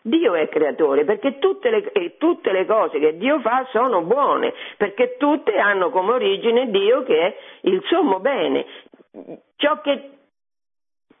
[0.00, 5.16] Dio è creatore perché tutte le, tutte le, cose che Dio fa sono buone, perché
[5.18, 8.66] tutte hanno come origine Dio che è il sommo bene.
[9.56, 10.10] Ciò che,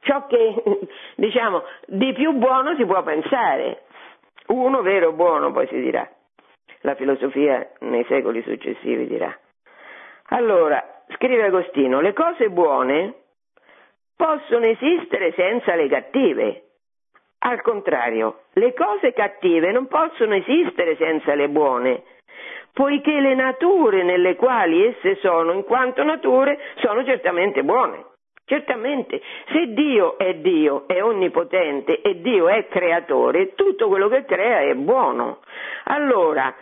[0.00, 0.62] ciò che
[1.16, 3.84] diciamo di più buono si può pensare.
[4.48, 6.06] Uno vero buono poi si dirà.
[6.80, 9.34] La filosofia nei secoli successivi dirà.
[10.28, 13.23] Allora, scrive Agostino, le cose buone
[14.16, 16.62] possono esistere senza le cattive.
[17.40, 22.02] Al contrario, le cose cattive non possono esistere senza le buone,
[22.72, 28.12] poiché le nature nelle quali esse sono, in quanto nature, sono certamente buone.
[28.46, 29.22] Certamente,
[29.52, 34.74] se Dio è Dio, è onnipotente e Dio è creatore, tutto quello che crea è
[34.74, 35.40] buono.
[35.84, 36.54] Allora,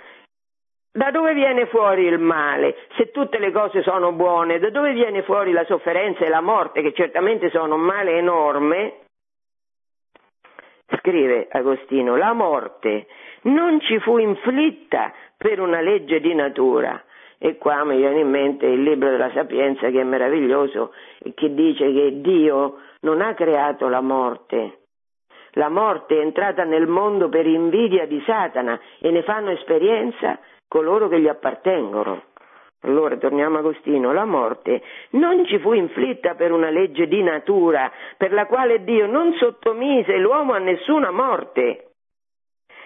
[0.93, 2.77] da dove viene fuori il male?
[2.97, 6.83] Se tutte le cose sono buone, da dove viene fuori la sofferenza e la morte,
[6.83, 8.97] che certamente sono un male enorme?
[10.99, 13.07] Scrive Agostino, la morte
[13.43, 17.03] non ci fu inflitta per una legge di natura.
[17.39, 21.55] E qua mi viene in mente il libro della Sapienza che è meraviglioso e che
[21.55, 24.81] dice che Dio non ha creato la morte.
[25.53, 30.39] La morte è entrata nel mondo per invidia di Satana e ne fanno esperienza
[30.73, 32.23] coloro che gli appartengono.
[32.85, 34.81] Allora torniamo a Agostino, la morte
[35.11, 40.17] non ci fu inflitta per una legge di natura per la quale Dio non sottomise
[40.17, 41.91] l'uomo a nessuna morte,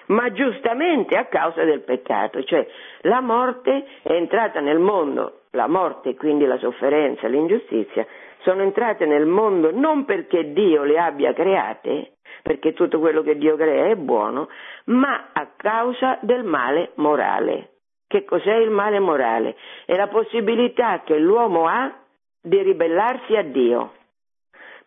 [0.06, 2.66] ma giustamente a causa del peccato, cioè
[3.02, 8.04] la morte è entrata nel mondo, la morte quindi la sofferenza, l'ingiustizia,
[8.40, 13.56] sono entrate nel mondo non perché Dio le abbia create, perché tutto quello che Dio
[13.56, 14.48] crea è buono,
[14.86, 17.75] ma a causa del male morale.
[18.16, 19.56] Che cos'è il male morale?
[19.84, 21.94] È la possibilità che l'uomo ha
[22.40, 23.92] di ribellarsi a Dio,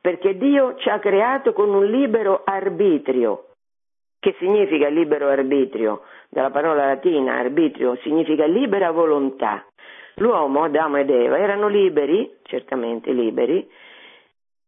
[0.02, 3.50] perché Dio ci ha creato con un libero arbitrio.
[4.20, 6.02] Che significa libero arbitrio?
[6.28, 9.64] Dalla parola latina arbitrio significa libera volontà.
[10.16, 13.70] L'uomo, Adamo ed Eva, erano liberi, certamente liberi,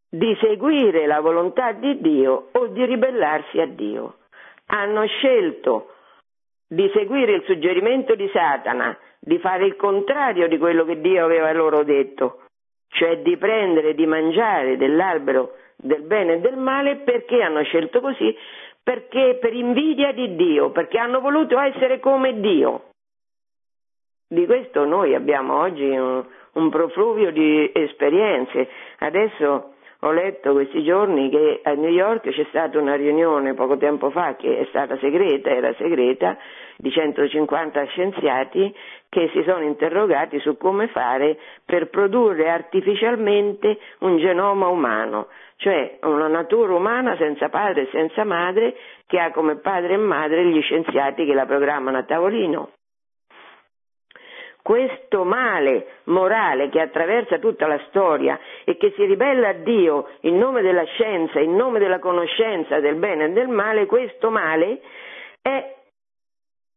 [0.07, 4.17] di seguire la volontà di Dio o di ribellarsi a Dio.
[4.67, 5.90] Hanno scelto
[6.71, 11.51] di seguire il suggerimento di Satana, di fare il contrario di quello che Dio aveva
[11.51, 12.43] loro detto,
[12.87, 17.99] cioè di prendere e di mangiare dell'albero del bene e del male perché hanno scelto
[17.99, 18.33] così?
[18.81, 22.83] Perché per invidia di Dio, perché hanno voluto essere come Dio.
[24.29, 28.69] Di questo noi abbiamo oggi un, un profluvio di esperienze.
[28.99, 29.70] Adesso
[30.03, 34.35] ho letto questi giorni che a New York c'è stata una riunione poco tempo fa
[34.35, 36.37] che è stata segreta, era segreta,
[36.77, 38.73] di 150 scienziati
[39.09, 46.27] che si sono interrogati su come fare per produrre artificialmente un genoma umano, cioè una
[46.27, 51.25] natura umana senza padre e senza madre che ha come padre e madre gli scienziati
[51.25, 52.71] che la programmano a tavolino
[54.61, 60.37] questo male morale che attraversa tutta la storia e che si ribella a Dio in
[60.37, 64.81] nome della scienza, in nome della conoscenza del bene e del male, questo male
[65.41, 65.75] è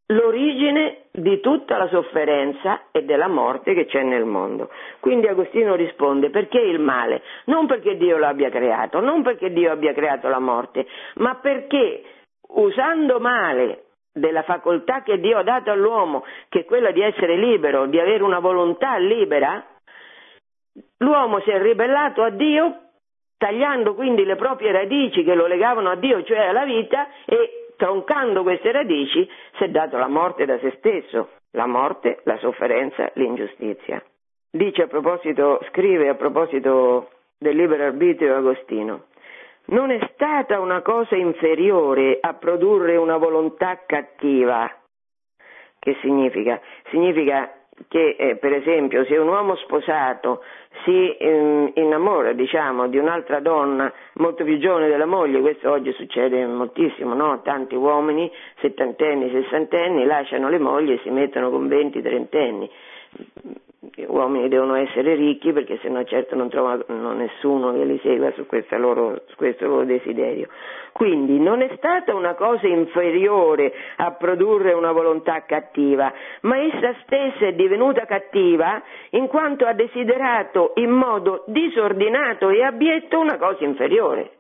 [0.09, 4.71] l'origine di tutta la sofferenza e della morte che c'è nel mondo.
[5.01, 7.23] Quindi Agostino risponde perché il male?
[7.47, 12.03] Non perché Dio lo abbia creato, non perché Dio abbia creato la morte, ma perché
[12.49, 17.87] usando male della facoltà che Dio ha dato all'uomo, che è quella di essere libero,
[17.87, 19.63] di avere una volontà libera,
[20.99, 22.79] l'uomo si è ribellato a Dio,
[23.37, 28.43] tagliando quindi le proprie radici che lo legavano a Dio, cioè alla vita, e troncando
[28.43, 34.03] queste radici si è dato la morte da se stesso, la morte, la sofferenza, l'ingiustizia.
[34.49, 39.07] Dice a proposito, scrive a proposito del libero arbitrio Agostino,
[39.67, 44.71] non è stata una cosa inferiore a produrre una volontà cattiva.
[45.79, 46.61] Che significa?
[46.91, 47.51] Significa
[47.89, 50.43] che eh, per esempio se un uomo sposato
[50.85, 56.47] si eh, innamora diciamo, di un'altra donna molto più giovane della moglie, questo oggi succede
[56.47, 57.43] moltissimo, no?
[57.43, 62.71] tanti uomini settantenni, sessantenni lasciano le mogli e si mettono con venti, trentenni
[63.93, 68.47] gli uomini devono essere ricchi perché sennò certo non trovano nessuno che li segua su,
[68.79, 70.49] loro, su questo loro desiderio.
[70.93, 77.47] Quindi non è stata una cosa inferiore a produrre una volontà cattiva, ma essa stessa
[77.47, 78.81] è divenuta cattiva
[79.11, 84.31] in quanto ha desiderato in modo disordinato e abietto una cosa inferiore.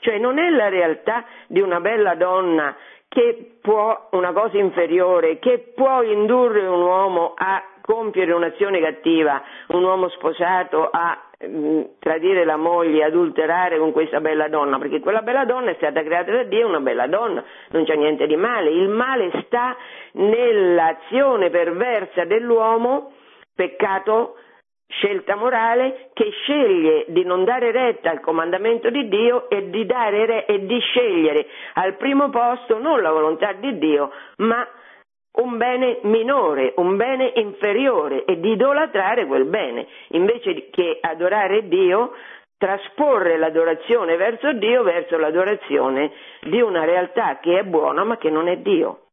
[0.00, 2.74] Cioè non è la realtà di una bella donna
[3.10, 9.82] che può, una cosa inferiore, che può indurre un uomo a compiere un'azione cattiva, un
[9.82, 15.44] uomo sposato a mm, tradire la moglie, adulterare con questa bella donna, perché quella bella
[15.44, 18.88] donna è stata creata da Dio, una bella donna, non c'è niente di male, il
[18.88, 19.76] male sta
[20.12, 23.12] nell'azione perversa dell'uomo,
[23.54, 24.36] peccato
[24.90, 30.46] scelta morale che sceglie di non dare retta al comandamento di Dio e di, re-
[30.46, 34.66] e di scegliere al primo posto non la volontà di Dio, ma
[35.32, 42.12] un bene minore, un bene inferiore e di idolatrare quel bene, invece che adorare Dio,
[42.58, 46.12] trasporre l'adorazione verso Dio verso l'adorazione
[46.42, 49.06] di una realtà che è buona ma che non è Dio.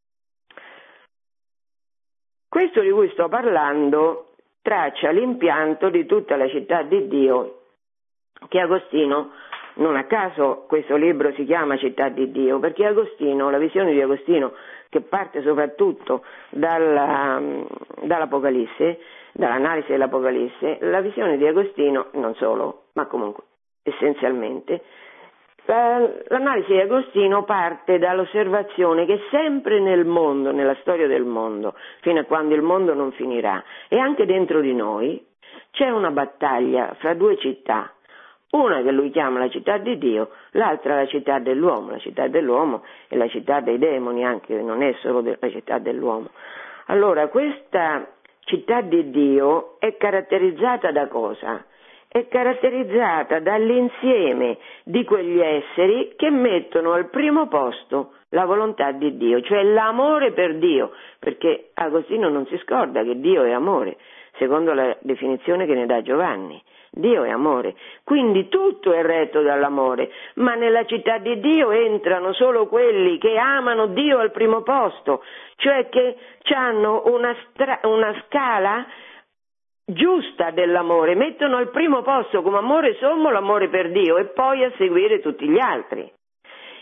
[2.49, 7.57] Questo di cui sto parlando traccia l'impianto di tutta la città di Dio
[8.49, 9.31] che Agostino,
[9.75, 14.01] non a caso questo libro si chiama Città di Dio, perché Agostino, la visione di
[14.01, 14.53] Agostino
[14.89, 17.41] che parte soprattutto dalla,
[18.01, 18.99] dall'Apocalisse,
[19.33, 23.43] dall'analisi dell'Apocalisse, la visione di Agostino, non solo, ma comunque
[23.83, 24.81] essenzialmente,
[25.67, 32.23] L'analisi di Agostino parte dall'osservazione che sempre nel mondo, nella storia del mondo, fino a
[32.23, 35.21] quando il mondo non finirà, e anche dentro di noi,
[35.71, 37.91] c'è una battaglia fra due città,
[38.51, 42.83] una che lui chiama la città di Dio, l'altra la città dell'uomo, la città dell'uomo
[43.07, 46.29] è la città dei demoni, anche non è solo la città dell'uomo.
[46.85, 48.07] Allora, questa
[48.45, 51.65] città di Dio è caratterizzata da cosa?
[52.09, 59.41] è caratterizzata dall'insieme di quegli esseri che mettono al primo posto la volontà di Dio,
[59.41, 63.97] cioè l'amore per Dio, perché Agostino non si scorda che Dio è amore,
[64.37, 66.61] secondo la definizione che ne dà Giovanni.
[66.97, 72.67] Dio è amore, quindi tutto è retto dall'amore, ma nella città di Dio entrano solo
[72.67, 75.23] quelli che amano Dio al primo posto,
[75.57, 76.15] cioè che
[76.53, 78.85] hanno una, stra- una scala
[79.85, 84.71] giusta dell'amore, mettono al primo posto come amore sommo l'amore per Dio e poi a
[84.77, 86.11] seguire tutti gli altri.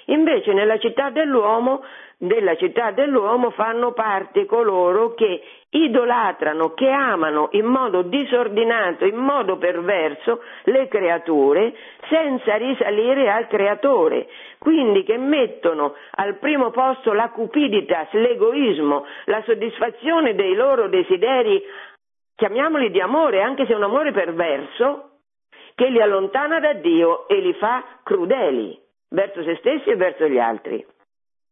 [0.06, 1.84] Invece nella città dell'uomo,
[2.18, 9.58] della città dell'uomo fanno parte coloro che idolatrano, che amano in modo disordinato, in modo
[9.58, 11.74] perverso le creature
[12.08, 14.28] senza risalire al creatore,
[14.60, 21.62] quindi che mettono al primo posto la cupiditas, l'egoismo, la soddisfazione dei loro desideri
[22.36, 25.10] chiamiamoli di amore, anche se è un amore perverso,
[25.74, 28.84] che li allontana da Dio e li fa crudeli
[29.16, 30.86] verso se stessi e verso gli altri.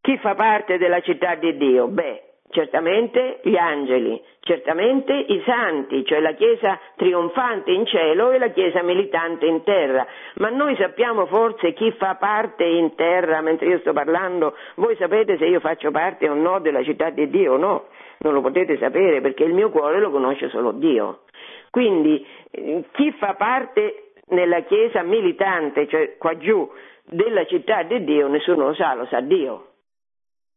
[0.01, 1.87] Chi fa parte della città di Dio?
[1.87, 8.49] Beh, certamente gli angeli, certamente i santi, cioè la Chiesa trionfante in cielo e la
[8.49, 10.05] Chiesa militante in terra.
[10.35, 14.55] Ma noi sappiamo forse chi fa parte in terra mentre io sto parlando?
[14.75, 17.85] Voi sapete se io faccio parte o no della città di Dio o no?
[18.23, 21.23] non lo potete sapere perché il mio cuore lo conosce solo Dio.
[21.69, 26.69] Quindi eh, chi fa parte nella Chiesa militante, cioè qua giù,
[27.03, 29.71] della città di Dio, nessuno lo sa, lo sa Dio.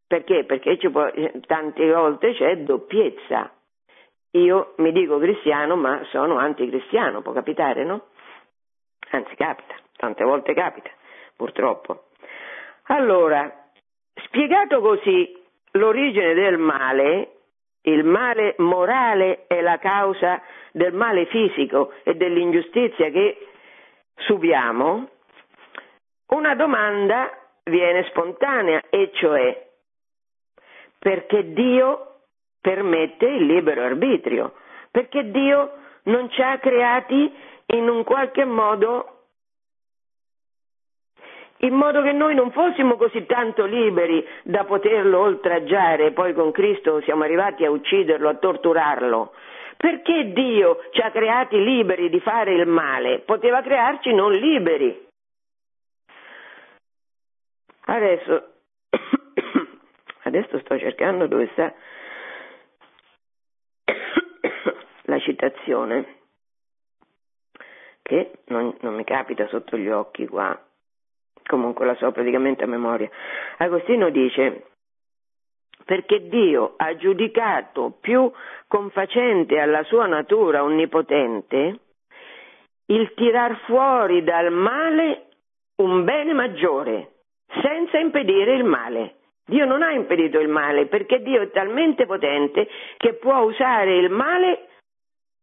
[0.06, 0.44] Perché?
[0.44, 3.50] Perché può, eh, tante volte c'è doppiezza.
[4.32, 8.06] Io mi dico cristiano ma sono anticristiano, può capitare, no?
[9.10, 10.90] Anzi capita, tante volte capita,
[11.36, 12.08] purtroppo.
[12.88, 13.50] Allora,
[14.26, 15.36] spiegato così
[15.72, 17.30] l'origine del male,
[17.82, 20.40] il male morale è la causa
[20.72, 23.48] del male fisico e dell'ingiustizia che
[24.16, 25.08] subiamo,
[26.28, 27.30] una domanda
[27.64, 29.64] viene spontanea e cioè
[30.98, 32.14] perché Dio
[32.60, 34.54] permette il libero arbitrio,
[34.90, 35.72] perché Dio
[36.04, 37.32] non ci ha creati
[37.66, 39.10] in un qualche modo
[41.60, 47.00] in modo che noi non fossimo così tanto liberi da poterlo oltraggiare, poi con Cristo
[47.02, 49.32] siamo arrivati a ucciderlo, a torturarlo.
[49.76, 53.20] Perché Dio ci ha creati liberi di fare il male?
[53.20, 55.05] Poteva crearci non liberi.
[57.88, 58.52] Adesso,
[60.24, 61.72] adesso sto cercando dove sta
[65.02, 66.14] la citazione,
[68.02, 70.60] che non, non mi capita sotto gli occhi qua
[71.46, 73.08] comunque la so praticamente a memoria.
[73.58, 74.66] Agostino dice
[75.84, 78.30] perché Dio ha giudicato più
[78.66, 81.80] confacente alla sua natura onnipotente
[82.86, 85.28] il tirar fuori dal male
[85.76, 87.15] un bene maggiore,
[87.62, 89.14] senza impedire il male.
[89.46, 94.10] Dio non ha impedito il male perché Dio è talmente potente che può usare il
[94.10, 94.68] male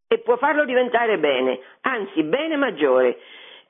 [0.06, 3.18] e può farlo diventare bene, anzi bene maggiore.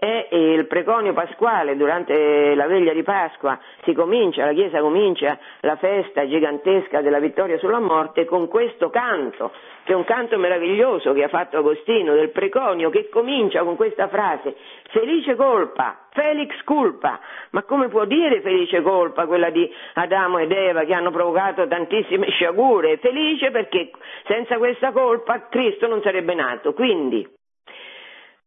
[0.04, 5.76] È il preconio pasquale, durante la veglia di Pasqua si comincia, la Chiesa comincia la
[5.76, 9.50] festa gigantesca della vittoria sulla morte con questo canto,
[9.82, 14.08] che è un canto meraviglioso che ha fatto Agostino, del preconio, che comincia con questa
[14.08, 14.56] frase,
[14.90, 17.18] felice colpa, felix culpa,
[17.50, 22.28] ma come può dire felice colpa quella di Adamo ed Eva che hanno provocato tantissime
[22.28, 22.98] sciagure?
[22.98, 23.90] Felice perché
[24.26, 27.33] senza questa colpa Cristo non sarebbe nato, quindi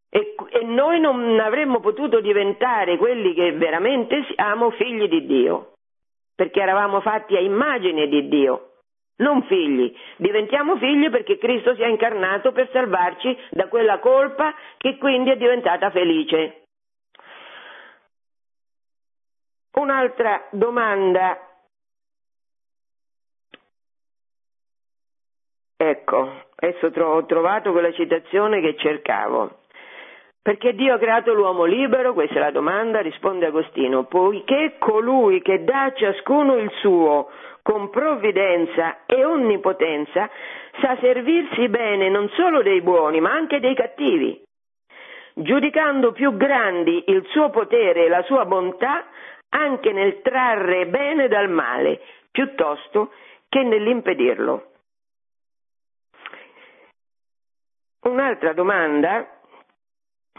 [0.10, 5.74] e, e, noi non avremmo potuto diventare quelli che veramente siamo figli di Dio,
[6.36, 8.68] perché eravamo fatti a immagine di Dio,
[9.18, 9.94] non figli.
[10.18, 15.38] Diventiamo figli perché Cristo si è incarnato per salvarci da quella colpa che quindi è
[15.38, 16.64] diventata felice.
[19.74, 21.40] Un'altra domanda.
[25.80, 29.66] Ecco, adesso ho trovato quella citazione che cercavo.
[30.48, 32.14] Perché Dio ha creato l'uomo libero?
[32.14, 37.30] Questa è la domanda, risponde Agostino, poiché colui che dà a ciascuno il suo
[37.62, 40.30] con provvidenza e onnipotenza
[40.80, 44.42] sa servirsi bene non solo dei buoni ma anche dei cattivi,
[45.34, 49.04] giudicando più grandi il suo potere e la sua bontà
[49.50, 52.00] anche nel trarre bene dal male,
[52.32, 53.12] piuttosto
[53.50, 54.72] che nell'impedirlo.
[58.04, 59.32] Un'altra domanda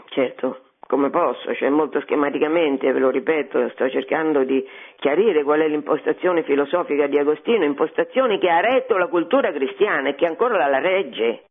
[0.09, 5.67] certo, come posso, cioè molto schematicamente, ve lo ripeto, sto cercando di chiarire qual è
[5.67, 10.79] l'impostazione filosofica di Agostino, impostazione che ha retto la cultura cristiana e che ancora la
[10.79, 11.43] regge.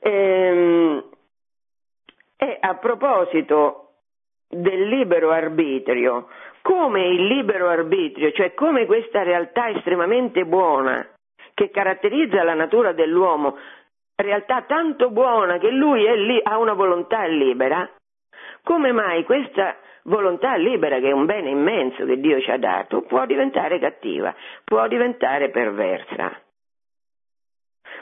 [0.00, 1.04] Ehm,
[2.36, 3.90] e a proposito
[4.48, 6.28] del libero arbitrio,
[6.62, 11.06] come il libero arbitrio, cioè come questa realtà estremamente buona
[11.54, 13.56] che caratterizza la natura dell'uomo
[14.16, 17.88] realtà tanto buona che lui lì, ha una volontà libera,
[18.62, 23.02] come mai questa volontà libera, che è un bene immenso che Dio ci ha dato,
[23.02, 24.34] può diventare cattiva,
[24.64, 26.40] può diventare perversa?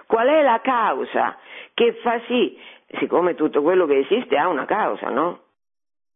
[0.06, 1.36] Qual è la causa
[1.74, 2.58] che fa sì,
[2.98, 5.42] siccome tutto quello che esiste ha una causa, no?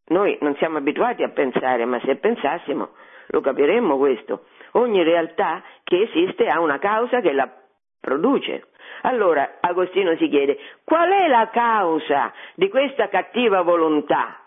[0.06, 2.90] Noi non siamo abituati a pensare, ma se pensassimo
[3.28, 4.44] lo capiremmo questo.
[4.72, 7.50] Ogni realtà che esiste ha una causa che la
[8.04, 8.66] produce.
[9.02, 14.40] Allora Agostino si chiede qual è la causa di questa cattiva volontà?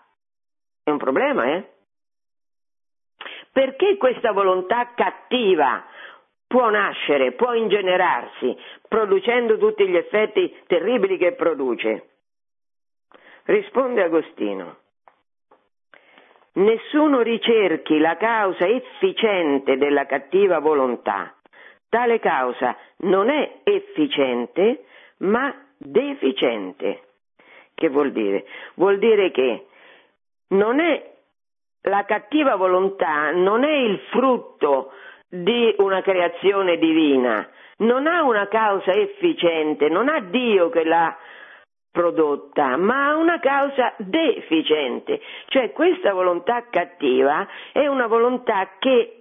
[0.84, 1.68] È un problema, eh?
[3.52, 5.84] Perché questa volontà cattiva
[6.46, 8.56] può nascere, può ingenerarsi,
[8.86, 12.08] producendo tutti gli effetti terribili che produce?
[13.44, 14.76] Risponde Agostino.
[16.52, 21.37] Nessuno ricerchi la causa efficiente della cattiva volontà,
[21.88, 24.84] Tale causa non è efficiente,
[25.18, 27.02] ma deficiente.
[27.74, 28.44] Che vuol dire?
[28.74, 29.66] Vuol dire che
[30.80, 31.12] è
[31.82, 34.92] la cattiva volontà non è il frutto
[35.28, 41.16] di una creazione divina, non ha una causa efficiente, non ha Dio che l'ha
[41.90, 49.17] prodotta, ma ha una causa deficiente, cioè questa volontà cattiva è una volontà che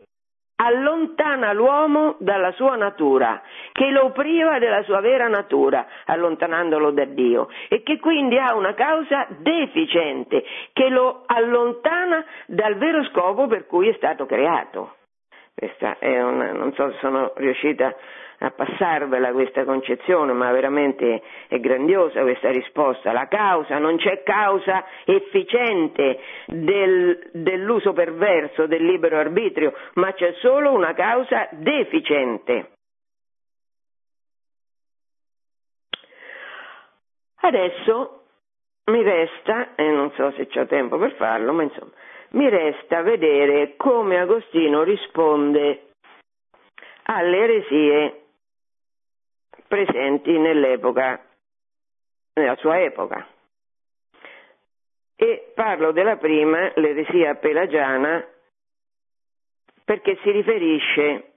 [0.58, 3.42] allontana l'uomo dalla sua natura,
[3.72, 8.74] che lo priva della sua vera natura, allontanandolo da Dio, e che quindi ha una
[8.74, 10.44] causa deficiente,
[10.74, 14.96] che lo allontana dal vero scopo per cui è stato creato.
[15.54, 17.96] Questa è una, non so se sono riuscita
[18.40, 23.12] a passarvela questa concezione, ma veramente è grandiosa questa risposta.
[23.12, 30.72] La causa, non c'è causa efficiente del, dell'uso perverso del libero arbitrio, ma c'è solo
[30.72, 32.72] una causa deficiente.
[37.40, 38.24] Adesso
[38.86, 41.92] mi resta, e non so se ho tempo per farlo, ma insomma,
[42.32, 45.88] mi resta vedere come Agostino risponde
[47.04, 48.27] alle eresie
[49.68, 51.20] presenti nell'epoca,
[52.34, 53.28] nella sua epoca.
[55.16, 58.26] E parlo della prima, l'eresia pelagiana,
[59.84, 61.32] perché si riferisce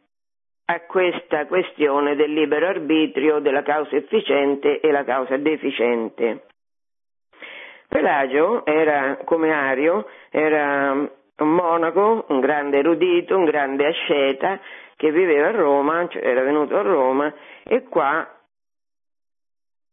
[0.67, 6.45] a questa questione del libero arbitrio, della causa efficiente e la causa deficiente.
[7.89, 14.61] Pelagio era come Ario, era un monaco, un grande erudito, un grande asceta
[15.01, 17.33] che viveva a Roma, cioè era venuto a Roma
[17.63, 18.39] e qua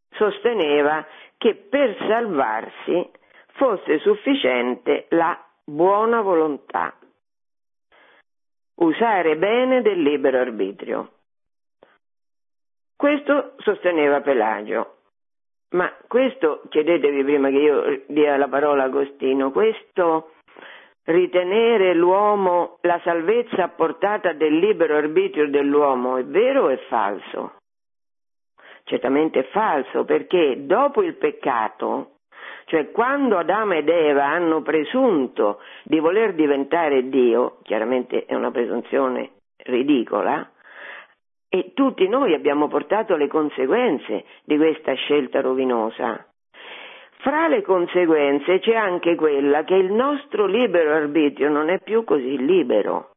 [0.10, 3.10] sosteneva che per salvarsi
[3.54, 6.94] fosse sufficiente la buona volontà,
[8.82, 11.12] usare bene del libero arbitrio.
[12.98, 14.96] Questo sosteneva Pelagio.
[15.70, 20.34] Ma questo, chiedetevi prima che io dia la parola a Agostino, questo
[21.08, 27.56] ritenere l'uomo la salvezza a portata del libero arbitrio dell'uomo è vero o è falso?
[28.84, 32.20] Certamente è falso perché dopo il peccato,
[32.66, 39.32] cioè quando Adamo ed Eva hanno presunto di voler diventare Dio, chiaramente è una presunzione
[39.58, 40.50] ridicola,
[41.50, 46.27] e tutti noi abbiamo portato le conseguenze di questa scelta rovinosa.
[47.20, 52.38] Fra le conseguenze c'è anche quella che il nostro libero arbitrio non è più così
[52.38, 53.12] libero.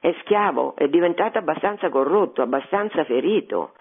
[0.00, 3.72] È schiavo, è diventato abbastanza corrotto, abbastanza ferito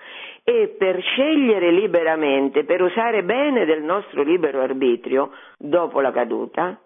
[0.43, 6.79] e per scegliere liberamente, per usare bene del nostro libero arbitrio dopo la caduta,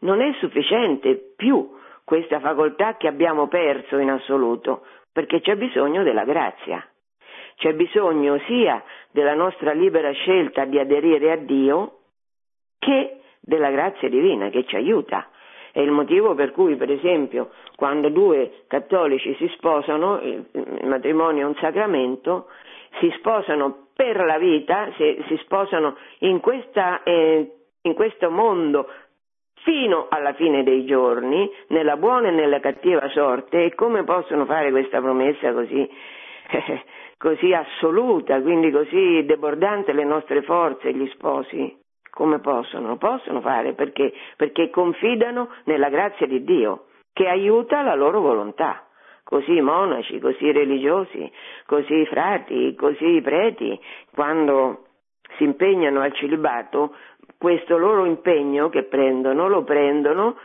[0.00, 6.24] non è sufficiente più questa facoltà che abbiamo perso in assoluto, perché c'è bisogno della
[6.24, 6.84] grazia.
[7.60, 11.98] C'è bisogno sia della nostra libera scelta di aderire a Dio
[12.78, 15.28] che della grazia divina che ci aiuta.
[15.70, 21.46] È il motivo per cui, per esempio, quando due cattolici si sposano, il matrimonio è
[21.46, 22.46] un sacramento,
[22.98, 28.88] si sposano per la vita, si, si sposano in, questa, eh, in questo mondo
[29.64, 34.70] fino alla fine dei giorni, nella buona e nella cattiva sorte, e come possono fare
[34.70, 35.86] questa promessa così,
[37.16, 41.78] così assoluta, quindi così debordante le nostre forze, gli sposi?
[42.10, 42.88] Come possono?
[42.88, 44.12] Lo possono fare perché?
[44.36, 48.84] Perché confidano nella grazia di Dio, che aiuta la loro volontà.
[49.22, 51.30] Così i monaci, così i religiosi,
[51.66, 53.78] così i frati, così i preti,
[54.12, 54.86] quando
[55.36, 56.94] si impegnano al celibato,
[57.38, 60.36] questo loro impegno che prendono lo prendono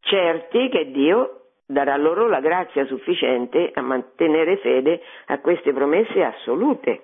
[0.00, 1.37] certi che Dio
[1.68, 7.02] darà loro la grazia sufficiente a mantenere fede a queste promesse assolute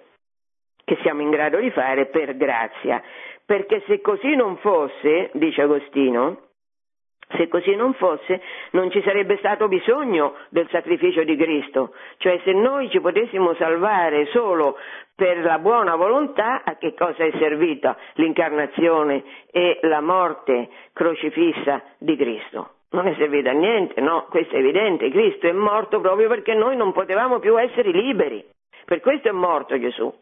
[0.85, 3.03] che siamo in grado di fare per grazia.
[3.45, 6.41] Perché se così non fosse, dice Agostino,
[7.37, 8.41] se così non fosse,
[8.71, 14.27] non ci sarebbe stato bisogno del sacrificio di Cristo, cioè se noi ci potessimo salvare
[14.27, 14.79] solo
[15.15, 22.17] per la buona volontà, a che cosa è servita l'incarnazione e la morte crocifissa di
[22.17, 22.74] Cristo?
[22.91, 26.77] Non è servita a niente, no, questo è evidente, Cristo è morto proprio perché noi
[26.77, 28.45] non potevamo più essere liberi,
[28.85, 30.13] per questo è morto Gesù.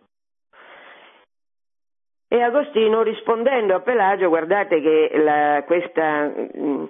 [2.33, 6.85] E Agostino rispondendo a Pelagio, guardate che la, questa, mm,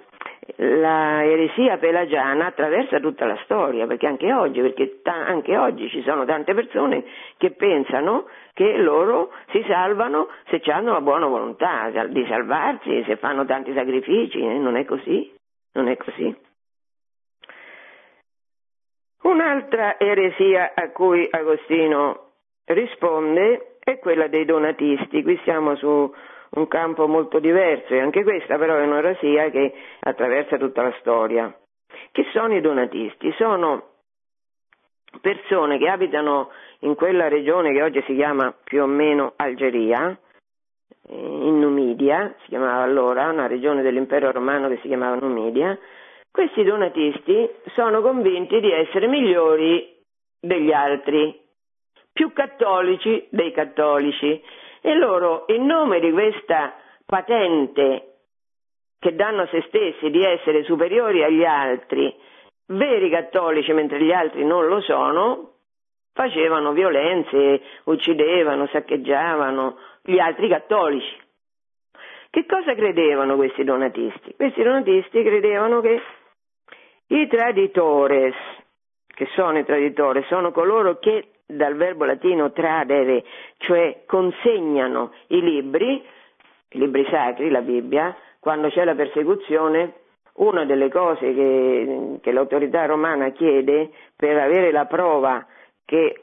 [0.55, 6.01] la eresia pelagiana attraversa tutta la storia, perché anche oggi, perché ta- anche oggi ci
[6.03, 7.03] sono tante persone
[7.35, 13.43] che pensano che loro si salvano se hanno la buona volontà di salvarsi, se fanno
[13.43, 15.29] tanti sacrifici, eh, non è così,
[15.73, 16.35] non è così.
[19.23, 22.31] Un'altra eresia a cui Agostino
[22.65, 25.23] risponde è quella dei donatisti.
[25.23, 26.13] Qui siamo su
[26.55, 31.55] un campo molto diverso e anche questa però è un'eresia che attraversa tutta la storia.
[32.11, 33.33] Chi sono i donatisti?
[33.37, 33.91] Sono
[35.21, 40.17] persone che abitano in quella regione che oggi si chiama più o meno Algeria,
[41.09, 41.62] in
[41.93, 45.77] Numidia, si chiamava allora, una regione dell'impero romano che si chiamava Numidia,
[46.31, 49.95] questi donatisti sono convinti di essere migliori
[50.39, 51.39] degli altri,
[52.11, 54.41] più cattolici dei cattolici
[54.81, 56.73] e loro in nome di questa
[57.05, 58.07] patente
[58.99, 62.13] che danno a se stessi di essere superiori agli altri,
[62.67, 65.51] veri cattolici mentre gli altri non lo sono,
[66.13, 71.21] facevano violenze, uccidevano, saccheggiavano gli altri cattolici.
[72.33, 74.33] Che cosa credevano questi donatisti?
[74.35, 76.01] Questi donatisti credevano che
[77.09, 78.33] i traditores,
[79.05, 83.23] che sono i traditori, sono coloro che dal verbo latino tradere,
[83.57, 86.03] cioè consegnano i libri,
[86.69, 89.93] i libri sacri, la Bibbia, quando c'è la persecuzione,
[90.37, 95.45] una delle cose che, che l'autorità romana chiede per avere la prova
[95.85, 96.22] che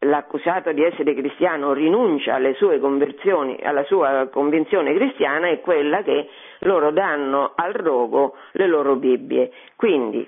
[0.00, 6.28] l'accusato di essere cristiano rinuncia alle sue conversioni, alla sua convinzione cristiana è quella che
[6.60, 9.50] loro danno al rogo le loro Bibbie.
[9.76, 10.26] Quindi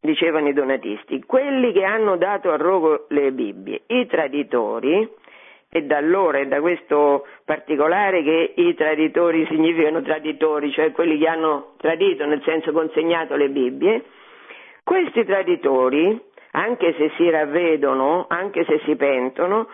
[0.00, 5.08] dicevano i donatisti, quelli che hanno dato a rogo le Bibbie, i traditori,
[5.70, 11.26] e da allora è da questo particolare che i traditori significano traditori, cioè quelli che
[11.26, 14.04] hanno tradito, nel senso consegnato le Bibbie,
[14.82, 16.18] questi traditori,
[16.58, 19.68] anche se si ravvedono, anche se si pentono,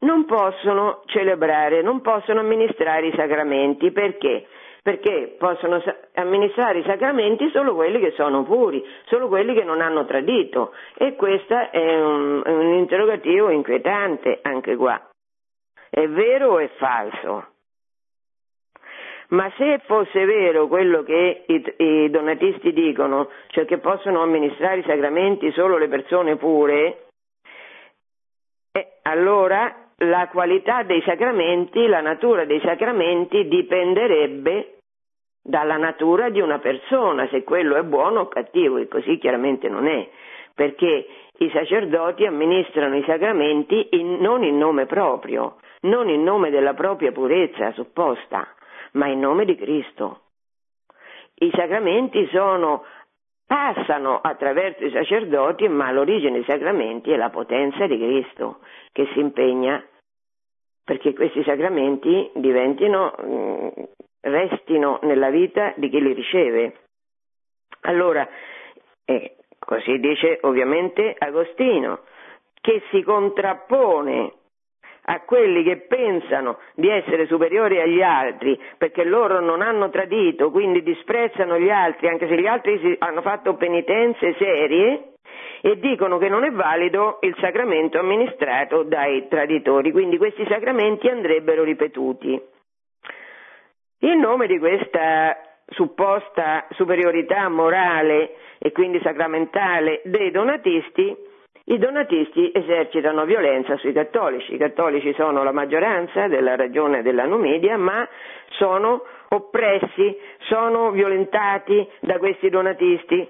[0.00, 4.46] non possono celebrare, non possono amministrare i sacramenti, perché?
[4.82, 10.04] perché possono amministrare i sacramenti solo quelli che sono puri, solo quelli che non hanno
[10.04, 15.00] tradito e questo è un, un interrogativo inquietante anche qua.
[15.88, 17.53] è vero o è falso?
[19.28, 24.84] Ma se fosse vero quello che i, i, donatisti dicono, cioè che possono amministrare i
[24.86, 27.06] sacramenti solo le persone pure,
[28.72, 34.78] eh, allora la qualità dei sacramenti, la natura dei sacramenti dipenderebbe
[35.42, 39.86] dalla natura di una persona, se quello è buono o cattivo, e così chiaramente non
[39.86, 40.08] è,
[40.54, 41.06] perché
[41.36, 47.12] i sacerdoti amministrano i sacramenti in, non in nome proprio, non in nome della propria
[47.12, 48.53] purezza supposta,
[48.94, 50.20] ma in nome di Cristo.
[51.36, 52.84] I sacramenti sono,
[53.46, 58.60] passano attraverso i sacerdoti, ma l'origine dei sacramenti è la potenza di Cristo
[58.92, 59.84] che si impegna
[60.84, 63.68] perché questi sacramenti diventino, mm,
[64.20, 66.76] restino nella vita di chi li riceve.
[67.82, 68.28] Allora,
[69.06, 72.00] eh, così dice ovviamente Agostino,
[72.60, 74.32] che si contrappone
[75.06, 80.82] a quelli che pensano di essere superiori agli altri perché loro non hanno tradito, quindi
[80.82, 85.14] disprezzano gli altri, anche se gli altri hanno fatto penitenze serie,
[85.60, 91.62] e dicono che non è valido il sacramento amministrato dai traditori, quindi questi sacramenti andrebbero
[91.62, 92.38] ripetuti.
[94.00, 95.34] In nome di questa
[95.68, 101.16] supposta superiorità morale e quindi sacramentale dei donatisti,
[101.66, 104.54] i donatisti esercitano violenza sui cattolici.
[104.54, 108.06] I cattolici sono la maggioranza della ragione della Numidia, ma
[108.50, 113.26] sono oppressi, sono violentati da questi donatisti,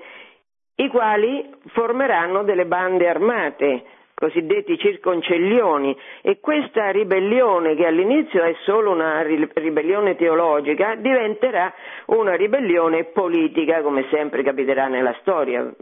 [0.77, 8.91] i quali formeranno delle bande armate, cosiddetti circoncellioni, e questa ribellione, che all'inizio è solo
[8.91, 11.73] una ribellione teologica, diventerà
[12.07, 15.73] una ribellione politica, come sempre capiterà nella storia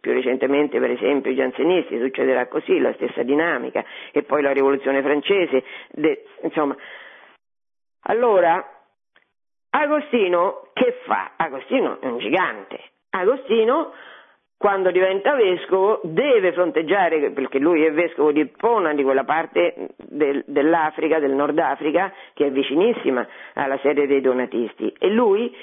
[0.00, 5.02] più recentemente per esempio i giansenisti, succederà così, la stessa dinamica, e poi la rivoluzione
[5.02, 6.76] francese, de, insomma.
[8.02, 8.64] Allora,
[9.70, 11.32] Agostino che fa?
[11.36, 12.80] Agostino è un gigante.
[13.10, 13.92] Agostino
[14.58, 20.42] quando diventa vescovo deve fronteggiare, perché lui è vescovo di Pona, di quella parte del,
[20.46, 23.24] dell'Africa, del Nord Africa, che è vicinissima
[23.54, 25.54] alla sede dei donatisti, e lui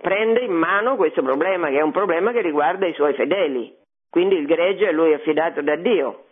[0.00, 3.74] prende in mano questo problema, che è un problema che riguarda i suoi fedeli,
[4.08, 6.24] quindi il gregge è lui affidato da Dio.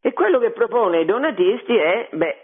[0.00, 2.36] E quello che propone ai donatisti è, beh,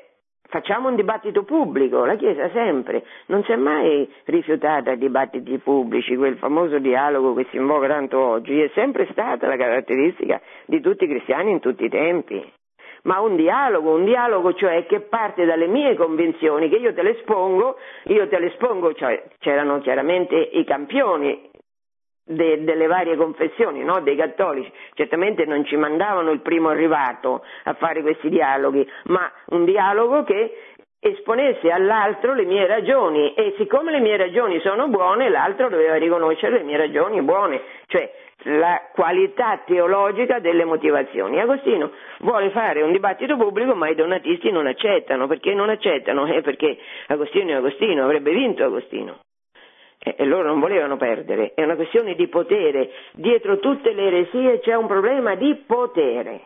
[0.49, 3.05] facciamo un dibattito pubblico, la Chiesa sempre.
[3.27, 8.19] Non si è mai rifiutata ai dibattiti pubblici, quel famoso dialogo che si invoca tanto
[8.19, 12.53] oggi, è sempre stata la caratteristica di tutti i cristiani in tutti i tempi
[13.07, 17.17] ma un dialogo, un dialogo cioè che parte dalle mie convinzioni, che io te le
[17.19, 21.51] espongo, io te le espongo, cioè c'erano chiaramente i campioni
[22.25, 24.01] de, delle varie confessioni, no?
[24.01, 29.65] dei cattolici, certamente non ci mandavano il primo arrivato a fare questi dialoghi, ma un
[29.65, 35.69] dialogo che esponesse all'altro le mie ragioni e siccome le mie ragioni sono buone, l'altro
[35.69, 38.11] doveva riconoscere le mie ragioni buone, cioè
[38.47, 41.41] la qualità teologica delle motivazioni.
[41.41, 41.91] Agostino
[42.21, 46.27] vuole fare un dibattito pubblico ma i donatisti non accettano, perché non accettano?
[46.27, 46.79] Eh, perché
[47.09, 49.19] Agostino è Agostino, avrebbe vinto Agostino.
[49.99, 54.75] E loro non volevano perdere, è una questione di potere, dietro tutte le eresie c'è
[54.75, 56.43] un problema di potere.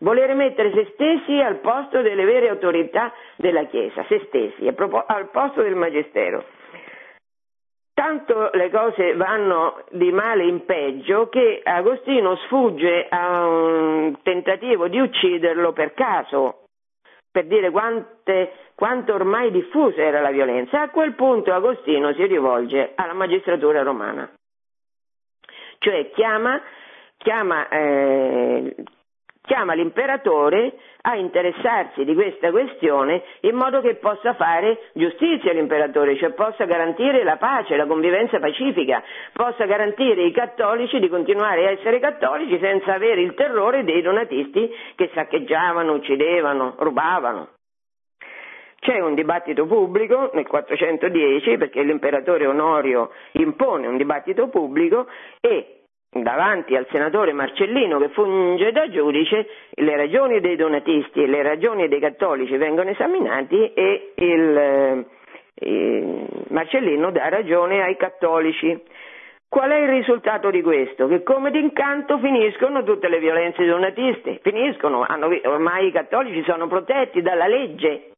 [0.00, 5.62] Volere mettere se stessi al posto delle vere autorità della Chiesa, se stessi, al posto
[5.62, 6.44] del Magistero.
[7.94, 14.98] Tanto le cose vanno di male in peggio che Agostino sfugge a un tentativo di
[14.98, 16.64] ucciderlo per caso,
[17.30, 20.80] per dire quante, quanto ormai diffusa era la violenza.
[20.80, 24.28] A quel punto Agostino si rivolge alla magistratura romana,
[25.78, 26.60] cioè chiama,
[27.16, 28.74] chiama eh,
[29.46, 30.72] chiama l'imperatore
[31.02, 37.22] a interessarsi di questa questione in modo che possa fare giustizia l'imperatore, cioè possa garantire
[37.24, 42.94] la pace, la convivenza pacifica, possa garantire ai cattolici di continuare a essere cattolici senza
[42.94, 47.48] avere il terrore dei donatisti che saccheggiavano, uccidevano, rubavano.
[48.80, 55.06] C'è un dibattito pubblico nel 410 perché l'imperatore Onorio impone un dibattito pubblico
[55.40, 55.73] e
[56.22, 61.88] davanti al senatore Marcellino che funge da giudice, le ragioni dei donatisti e le ragioni
[61.88, 65.06] dei cattolici vengono esaminati e il,
[65.54, 68.82] eh, Marcellino dà ragione ai cattolici.
[69.48, 71.06] Qual è il risultato di questo?
[71.06, 77.22] Che come d'incanto finiscono tutte le violenze donatiste, finiscono, hanno, ormai i cattolici sono protetti
[77.22, 78.13] dalla legge,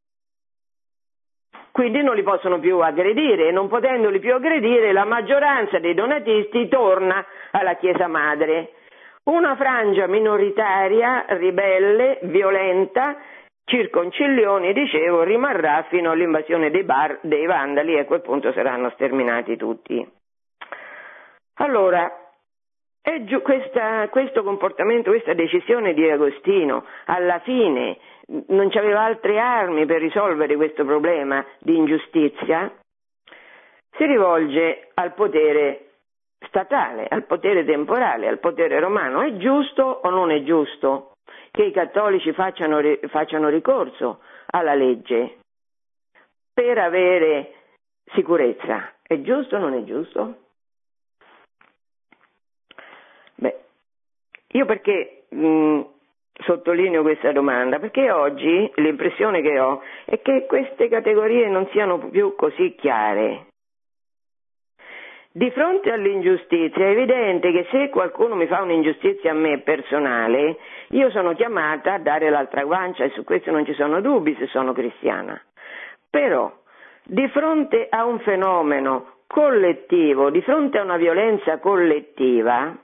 [1.77, 6.69] quindi non li possono più aggredire e non potendoli più aggredire la maggioranza dei donatisti
[6.69, 8.71] torna alla Chiesa Madre.
[9.25, 13.19] Una frangia minoritaria, ribelle, violenta,
[13.67, 19.59] circoncilioni, dicevo, rimarrà fino all'invasione dei, bar, dei vandali e a quel punto saranno sterminati
[19.59, 20.11] tutti.
[21.57, 22.11] Allora,
[23.25, 27.99] giù, questa, questo comportamento, questa decisione di Agostino, alla fine
[28.49, 32.73] non aveva altre armi per risolvere questo problema di ingiustizia,
[33.97, 35.91] si rivolge al potere
[36.49, 39.23] statale, al potere temporale, al potere romano.
[39.23, 41.13] È giusto o non è giusto?
[41.57, 45.39] che i cattolici facciano, facciano ricorso alla legge
[46.53, 47.55] per avere
[48.13, 48.93] sicurezza.
[49.01, 50.37] È giusto o non è giusto?
[53.37, 53.65] Beh,
[54.49, 55.81] io perché mh,
[56.45, 57.79] sottolineo questa domanda?
[57.79, 63.47] Perché oggi l'impressione che ho è che queste categorie non siano più così chiare.
[65.37, 70.57] Di fronte all'ingiustizia è evidente che se qualcuno mi fa un'ingiustizia a me personale,
[70.89, 74.47] io sono chiamata a dare l'altra guancia e su questo non ci sono dubbi se
[74.47, 75.39] sono cristiana.
[76.09, 76.51] Però,
[77.05, 82.75] di fronte a un fenomeno collettivo, di fronte a una violenza collettiva,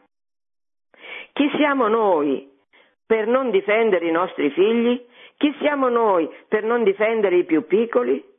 [1.32, 2.50] chi siamo noi
[3.06, 5.04] per non difendere i nostri figli?
[5.36, 8.30] Chi siamo noi per non difendere i più piccoli?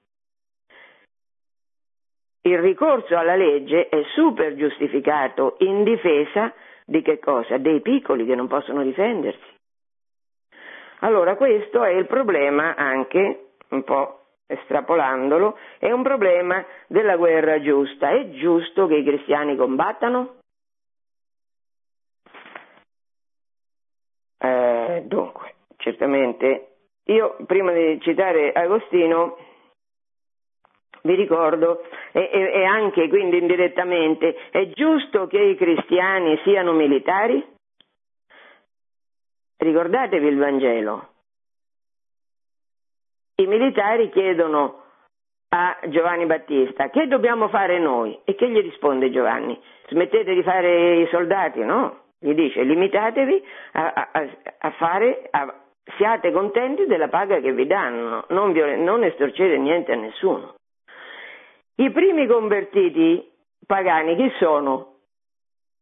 [2.46, 6.54] il ricorso alla legge è super giustificato in difesa
[6.86, 7.58] di che cosa?
[7.58, 9.52] Dei piccoli che non possono difendersi.
[11.00, 18.10] Allora questo è il problema anche, un po' estrapolandolo, è un problema della guerra giusta.
[18.10, 20.36] È giusto che i cristiani combattano?
[24.38, 29.38] Eh, dunque, certamente, io prima di citare Agostino
[31.04, 31.84] vi ricordo,
[32.14, 37.46] e, e, anche quindi indirettamente, è giusto che i cristiani siano militari?
[39.58, 41.10] Ricordatevi il Vangelo.
[43.36, 44.82] I militari chiedono
[45.50, 48.18] a Giovanni Battista che dobbiamo fare noi?
[48.24, 49.60] E che gli risponde Giovanni?
[49.90, 52.03] Smettete di fare i soldati, no?
[52.24, 53.44] Gli dice limitatevi
[53.74, 54.28] a, a,
[54.60, 55.54] a fare, a,
[55.98, 60.56] siate contenti della paga che vi danno, non, non estorcete niente a nessuno.
[61.76, 63.30] I primi convertiti
[63.68, 64.92] pagani chi sono?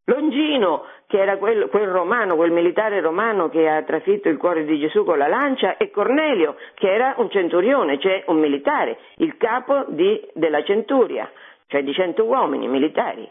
[0.06, 4.80] Longino, che era quel, quel, romano, quel militare romano che ha trafitto il cuore di
[4.80, 9.86] Gesù con la lancia, e Cornelio, che era un centurione, cioè un militare, il capo
[9.90, 11.32] di, della centuria,
[11.68, 13.30] cioè di cento uomini militari.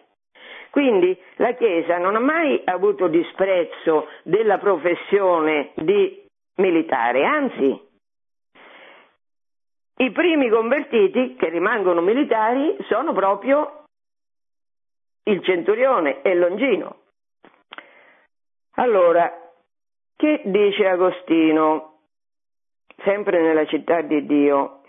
[0.71, 6.25] Quindi la Chiesa non ha mai avuto disprezzo della professione di
[6.57, 7.89] militare, anzi
[10.01, 13.85] i primi convertiti che rimangono militari sono proprio
[15.25, 16.99] il centurione e Longino.
[18.77, 19.31] Allora,
[20.17, 21.99] che dice Agostino,
[23.05, 24.81] sempre nella città di Dio?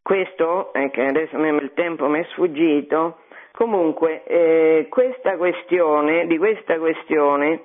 [0.00, 3.20] Questo, eh, che adesso il tempo mi è sfuggito,
[3.60, 7.64] comunque eh, questa questione, di questa questione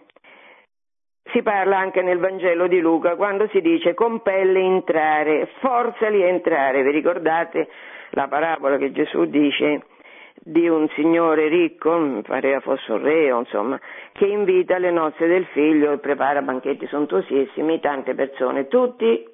[1.32, 6.84] si parla anche nel Vangelo di Luca quando si dice compelle entrare, forzali a entrare.
[6.84, 7.70] Vi ricordate
[8.10, 9.86] la parabola che Gesù dice
[10.34, 13.80] di un signore ricco, pareva fosse un re, insomma,
[14.12, 19.26] che invita alle nozze del figlio e prepara banchetti sontuosissimi, tante persone, tutti,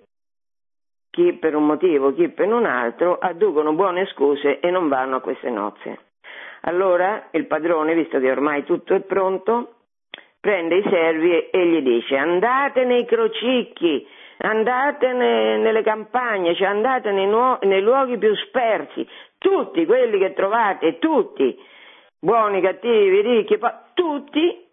[1.09, 5.22] chi per un motivo, chi per un altro, adducono buone scuse e non vanno a
[5.22, 6.11] queste nozze.
[6.62, 9.76] Allora il padrone, visto che ormai tutto è pronto,
[10.39, 14.05] prende i servi e gli dice andate nei crocicchi,
[14.38, 19.07] andate ne, nelle campagne, cioè andate nei, nuo- nei luoghi più spersi,
[19.38, 21.57] tutti quelli che trovate, tutti,
[22.20, 23.57] buoni, cattivi, ricchi,
[23.93, 24.68] tutti,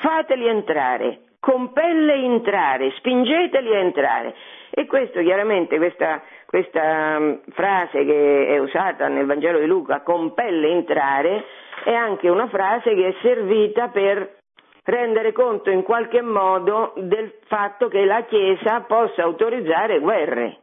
[0.00, 4.34] fateli entrare, compelle entrare, spingeteli a entrare.
[4.70, 10.66] E questo chiaramente, questa, questa um, frase che è usata nel Vangelo di Luca, compelle
[10.66, 11.44] entrare,
[11.84, 14.38] è anche una frase che è servita per
[14.82, 20.58] rendere conto in qualche modo del fatto che la Chiesa possa autorizzare guerre.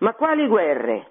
[0.00, 1.06] Ma quali guerre?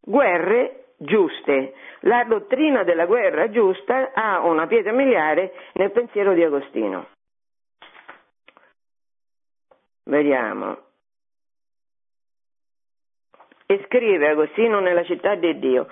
[0.00, 1.74] Guerre giuste.
[2.02, 7.08] La dottrina della guerra giusta ha una pietra miliare nel pensiero di Agostino.
[10.04, 10.86] Vediamo.
[13.70, 15.88] E scrive Agostino nella città di Dio.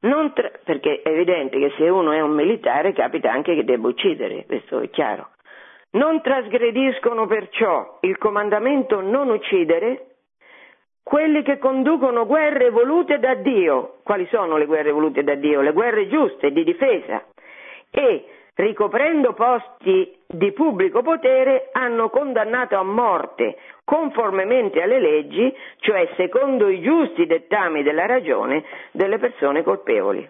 [0.00, 0.50] Tra...
[0.64, 4.80] perché è evidente che se uno è un militare capita anche che debba uccidere, questo
[4.80, 5.28] è chiaro.
[5.90, 10.06] Non trasgrediscono perciò il comandamento non uccidere
[11.02, 13.98] quelli che conducono guerre volute da Dio.
[14.02, 15.60] Quali sono le guerre volute da Dio?
[15.60, 17.22] Le guerre giuste, di difesa.
[17.90, 18.24] E
[18.60, 26.80] ricoprendo posti di pubblico potere, hanno condannato a morte, conformemente alle leggi, cioè secondo i
[26.80, 30.28] giusti dettami della ragione, delle persone colpevoli.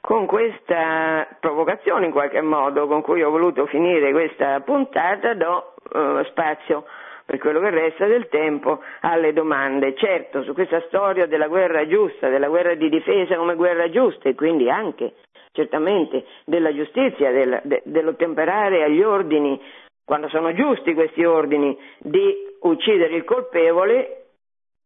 [0.00, 6.24] Con questa provocazione, in qualche modo, con cui ho voluto finire questa puntata, do eh,
[6.30, 6.84] spazio
[7.24, 9.94] per quello che resta del tempo alle domande.
[9.94, 14.34] Certo, su questa storia della guerra giusta, della guerra di difesa come guerra giusta e
[14.34, 15.14] quindi anche
[15.52, 19.60] certamente della giustizia, del, de, dell'ottemperare agli ordini,
[20.04, 24.24] quando sono giusti questi ordini, di uccidere il colpevole,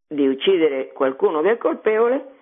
[0.07, 2.35] di uccidere qualcuno che è colpevole,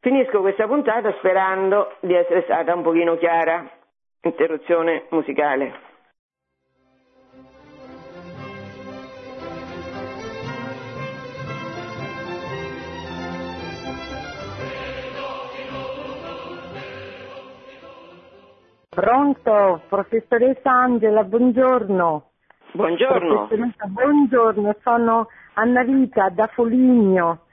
[0.00, 3.70] finisco questa puntata sperando di essere stata un pochino chiara.
[4.24, 5.91] Interruzione musicale.
[18.94, 22.24] Pronto, professoressa Angela, buongiorno.
[22.72, 23.48] Buongiorno.
[23.86, 27.46] buongiorno, sono Anna Vita da Foligno.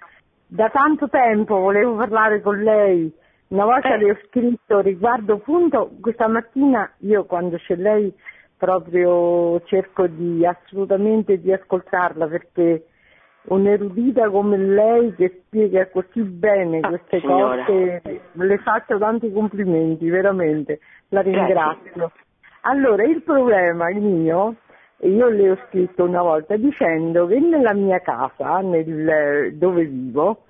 [0.48, 3.10] Da tanto tempo volevo parlare con lei.
[3.48, 3.98] Una volta Eh.
[4.00, 8.14] le ho scritto riguardo appunto questa mattina io quando c'è lei
[8.58, 12.86] proprio cerco di assolutamente di ascoltarla perché
[13.44, 17.64] un'erudita come lei che spiega così bene Ah, queste signora.
[17.64, 18.02] cose
[18.34, 20.80] le faccio tanti complimenti, veramente,
[21.10, 21.38] la Grazie.
[21.46, 22.12] ringrazio.
[22.62, 24.56] Allora, il problema il mio,
[25.02, 30.44] io le ho scritto una volta dicendo che nella mia casa, nel- dove vivo,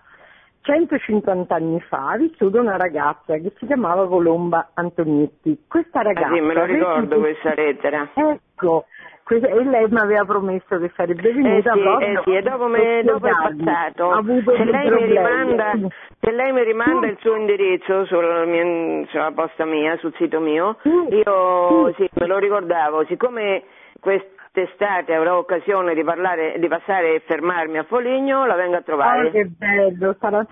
[0.62, 5.64] 150 anni fa ha vissuto una ragazza che si chiamava Colomba Antonietti.
[5.68, 6.28] Questa ragazza...
[6.28, 8.10] Ah sì, me lo ricordo questa lettera.
[8.14, 8.86] Ecco,
[9.36, 12.68] e lei mi aveva promesso che sarebbe Eh venuta sì, proprio eh sì, e dopo,
[12.68, 14.24] me- dopo è passato.
[14.46, 15.88] Se lei, mi rimanda, Sì.
[16.20, 20.78] se lei mi rimanda il suo indirizzo sul mio- sulla posta mia, sul sito mio,
[20.82, 22.04] Sì, io sì.
[22.04, 23.06] sì, me lo ricordavo.
[23.06, 23.64] Siccome
[24.00, 28.84] quest'estate avrò occasione di, parlare, di passare e fermarmi a Foligno, la vengo a Oh,
[28.84, 29.32] trovare.
[29.32, 30.46] che bello, sarà-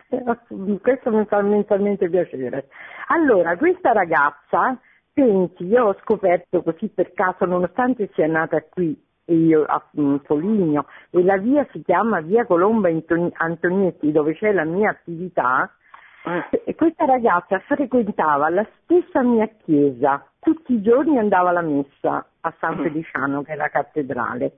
[0.82, 2.66] questo mi fa immensamente piacere.
[3.08, 4.78] Allora, questa ragazza,
[5.22, 8.96] pensi, io ho scoperto così per caso, nonostante sia nata qui,
[9.26, 14.36] e io a mm, Foligno, e la via si chiama via Colomba Antoni- Antonietti, dove
[14.36, 15.72] c'è la mia attività,
[16.24, 22.26] Eh, e questa ragazza frequentava la stessa mia chiesa, tutti i giorni andava alla messa
[22.42, 22.82] a San Mm.
[22.84, 24.54] Feliciano, che è la cattedrale.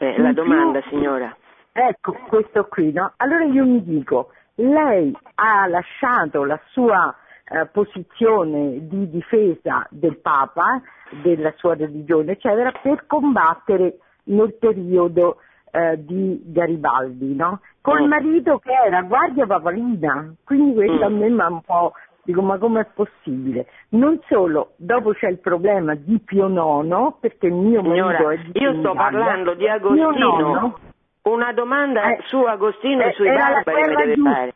[0.00, 1.34] eh, la In più- domanda, signora.
[1.72, 3.12] Ecco, questo qui, no?
[3.18, 7.14] Allora io mi dico, lei ha lasciato la sua
[7.46, 10.80] eh, posizione di difesa del Papa,
[11.22, 15.38] della sua religione, eccetera, per combattere nel periodo
[15.76, 17.60] eh, di Garibaldi, no?
[17.80, 18.08] Col Mm.
[18.08, 21.18] marito che era guardia papalina, quindi questo a Mm.
[21.18, 21.92] me mi ha un po'...
[22.26, 23.66] Dico, ma com'è possibile?
[23.90, 28.38] Non solo, dopo c'è il problema di Pio IX, perché il mio marito Signora, è
[28.38, 30.78] di io sto parlando di Agostino.
[31.24, 34.54] Una domanda eh, su Agostino e eh, sui barbari mi deve fare.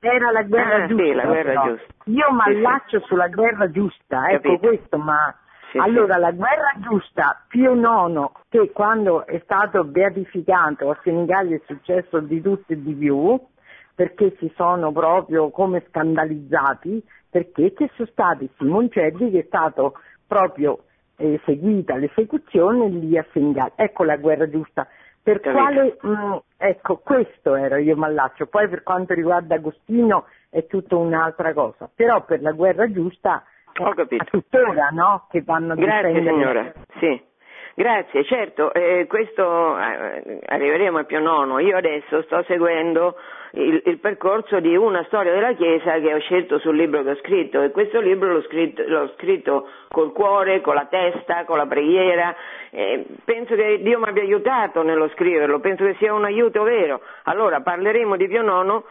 [0.00, 1.14] Era la guerra Ah, sì, giusta.
[1.14, 1.66] la guerra però.
[1.68, 1.94] giusta.
[2.04, 2.56] Io mi Sì, sì.
[2.56, 4.66] allaccio sulla guerra giusta, ecco Capito.
[4.68, 5.34] questo, ma
[5.70, 6.20] Sì, allora sì.
[6.20, 12.40] la guerra giusta, Pio IX, che quando è stato beatificato a Senigallia è successo di
[12.40, 13.38] tutto e di più,
[13.94, 19.94] perché si sono proprio come scandalizzati, perché ci sono stati Simoncelli che è stato
[20.26, 20.84] proprio
[21.16, 23.72] eseguita l'esecuzione lì a Senigallia.
[23.76, 24.86] Ecco la guerra giusta.
[25.28, 25.62] Per Capito.
[25.62, 28.46] quale, mm, ecco, questo era io Mallaccio.
[28.46, 31.90] Poi per quanto riguarda Agostino è tutta un'altra cosa.
[31.94, 33.44] Però per la guerra giusta
[33.80, 34.24] Ho capito.
[34.24, 35.26] tuttora, no?
[35.28, 37.22] Che vanno Grazie signora, sì.
[37.78, 41.60] Grazie, certo, eh, questo eh, arriveremo al più nono.
[41.60, 43.14] Io adesso sto seguendo
[43.52, 47.16] il, il percorso di una storia della Chiesa che ho scelto sul libro che ho
[47.18, 51.66] scritto e questo libro l'ho scritto, l'ho scritto col cuore, con la testa, con la
[51.66, 52.34] preghiera.
[52.70, 57.00] eh, penso che Dio mi abbia aiutato nello scriverlo, penso che sia un aiuto vero.
[57.26, 58.82] Allora parleremo di Pio IX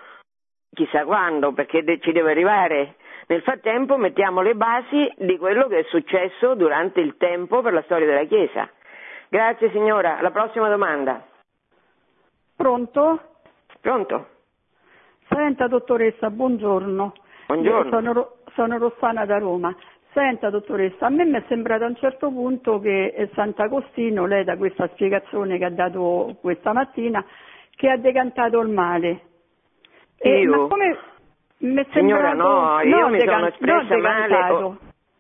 [0.73, 2.95] chissà quando, perché de- ci deve arrivare.
[3.27, 7.81] Nel frattempo mettiamo le basi di quello che è successo durante il tempo per la
[7.81, 8.69] storia della Chiesa.
[9.29, 11.21] Grazie signora, la prossima domanda.
[12.55, 13.21] Pronto?
[13.81, 14.27] Pronto?
[15.27, 17.13] Senta dottoressa, buongiorno.
[17.47, 17.83] Buongiorno.
[17.83, 19.75] Io Sono, Ro- sono Rossana da Roma.
[20.13, 24.43] Senta dottoressa, a me mi è sembrato a un certo punto che eh, Sant'Agostino, lei
[24.45, 27.23] da questa spiegazione che ha dato questa mattina,
[27.75, 29.21] che ha decantato il male.
[30.17, 30.49] E- Io?
[30.49, 30.97] ma come
[31.59, 32.49] mi è Signora, sembrato...
[32.49, 34.77] no, io mi sono decan- espressa no, male, decantato.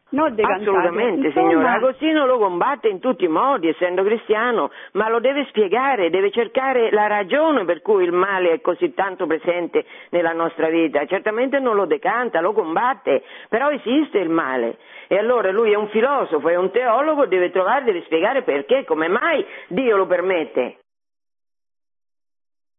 [0.09, 0.69] No, decantato.
[0.69, 1.71] Assolutamente, Insomma, signora.
[1.73, 6.91] Agostino lo combatte in tutti i modi, essendo cristiano, ma lo deve spiegare, deve cercare
[6.91, 11.05] la ragione per cui il male è così tanto presente nella nostra vita.
[11.05, 14.77] Certamente non lo decanta, lo combatte, però esiste il male.
[15.07, 19.09] E allora lui è un filosofo, è un teologo, deve trovare, deve spiegare perché, come
[19.09, 20.77] mai Dio lo permette.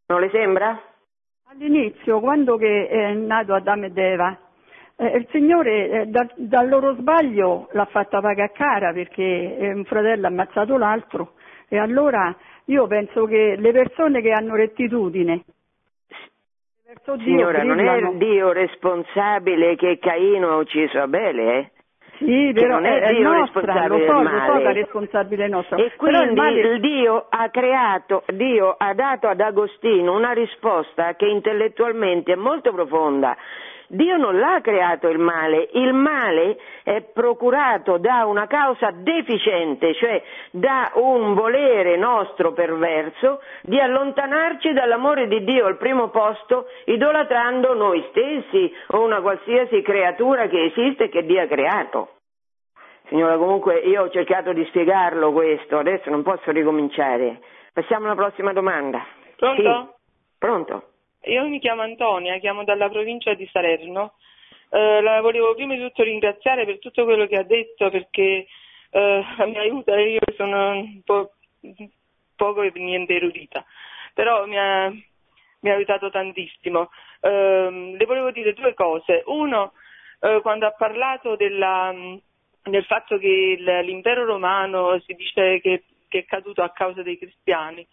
[0.07, 0.81] Non le sembra?
[1.51, 4.39] All'inizio, quando che è nato Adamo ed Eva,
[5.01, 9.84] eh, il Signore eh, da- dal loro sbaglio l'ha fatta pagare cara perché eh, un
[9.84, 11.34] fratello ha ammazzato l'altro
[11.68, 12.34] e allora
[12.64, 15.44] io penso che le persone che hanno rettitudine
[16.86, 21.70] verso Dio Signora, non è Dio responsabile che Caino ha ucciso Abele, eh?
[22.18, 25.76] Sì, però non è è, Dio nostra, responsabile lo so, lo so è responsabile nostra.
[25.76, 31.26] E quindi male- il Dio ha creato, Dio ha dato ad Agostino una risposta che
[31.26, 33.36] intellettualmente è molto profonda.
[33.91, 40.22] Dio non l'ha creato il male, il male è procurato da una causa deficiente, cioè
[40.51, 48.05] da un volere nostro perverso di allontanarci dall'amore di Dio al primo posto, idolatrando noi
[48.11, 52.09] stessi o una qualsiasi creatura che esiste e che Dio ha creato.
[53.09, 57.41] Signora, comunque io ho cercato di spiegarlo questo, adesso non posso ricominciare.
[57.72, 59.03] Passiamo alla prossima domanda.
[59.36, 59.62] Pronto?
[59.62, 59.97] Sì.
[60.39, 60.88] Pronto?
[61.25, 64.14] Io mi chiamo Antonia, chiamo dalla provincia di Salerno.
[64.71, 68.47] Eh, la volevo prima di tutto ringraziare per tutto quello che ha detto perché
[68.91, 71.33] eh, mi aiuta, io sono un po'
[72.37, 73.64] poco e niente erudita,
[74.14, 76.91] però mi ha, mi ha aiutato tantissimo.
[77.21, 79.23] Ehm, le volevo dire due cose.
[79.27, 79.73] Uno,
[80.21, 81.93] eh, quando ha parlato della,
[82.62, 87.81] del fatto che l'impero romano si dice che, che è caduto a causa dei cristiani,
[87.81, 87.87] eh,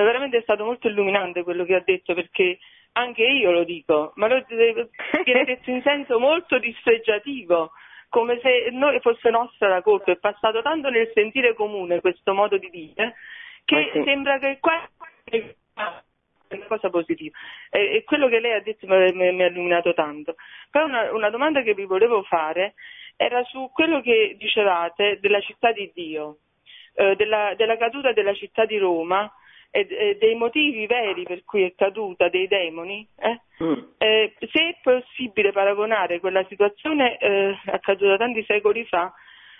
[0.00, 2.58] veramente è stato molto illuminante quello che ha detto perché
[2.92, 4.88] anche io lo dico, ma lo viene
[5.44, 7.72] detto in senso molto dispregiativo,
[8.08, 12.58] come se noi fosse nostra la colpa, è passato tanto nel sentire comune questo modo
[12.58, 13.14] di dire
[13.64, 14.02] che sì.
[14.04, 14.86] sembra che qua
[15.24, 15.54] è
[16.48, 17.36] una cosa positiva
[17.70, 20.34] e, e quello che lei ha detto mi, ha illuminato tanto.
[20.70, 22.74] Poi una, una domanda che vi volevo fare
[23.16, 26.38] era su quello che dicevate della città di Dio,
[26.94, 29.32] eh, della, della caduta della città di Roma
[29.74, 33.04] e, e dei motivi veri per cui è caduta, dei demoni.
[33.18, 33.40] eh.
[33.64, 33.78] Mm.
[33.98, 39.12] Eh, se è possibile paragonare quella situazione eh, accaduta tanti secoli fa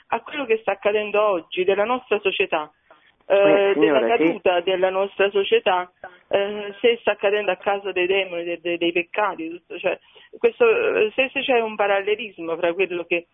[0.08, 2.70] a quello che sta accadendo oggi della nostra società,
[3.26, 5.90] eh, Eh, signora, della caduta della nostra società,
[6.28, 9.98] eh, se sta accadendo a causa dei demoni, de- de- dei peccati, tutto, cioè,
[10.38, 13.28] questo, eh, se, se c'è un parallelismo fra quello che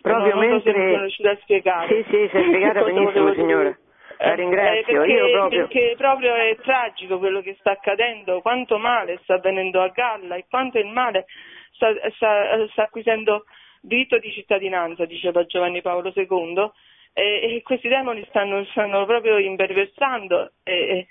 [0.00, 1.88] Proprio non, non mentre- mi sono riuscita a spiegare.
[1.88, 3.78] Sì, sì, si è spiegata benissimo, volevo dire.
[4.20, 4.80] La Eh, ringrazio.
[4.80, 9.34] eh, perché, Io proprio- perché proprio è tragico quello che sta accadendo, quanto male sta
[9.34, 11.26] avvenendo a galla e quanto il male
[11.72, 13.44] sta, sta- sta acquisendo
[13.80, 16.68] diritto di cittadinanza, diceva Giovanni Paolo II,
[17.12, 21.06] e, e questi demoni stanno, stanno proprio imperversando e,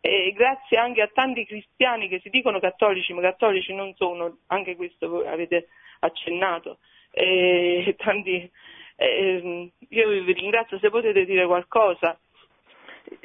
[0.00, 4.76] e- grazie anche a tanti cristiani che si dicono cattolici, ma cattolici non sono, anche
[4.76, 5.68] questo voi avete
[6.00, 6.78] accennato,
[7.10, 8.48] e tanti,
[8.96, 12.16] e, io vi ringrazio se potete dire qualcosa.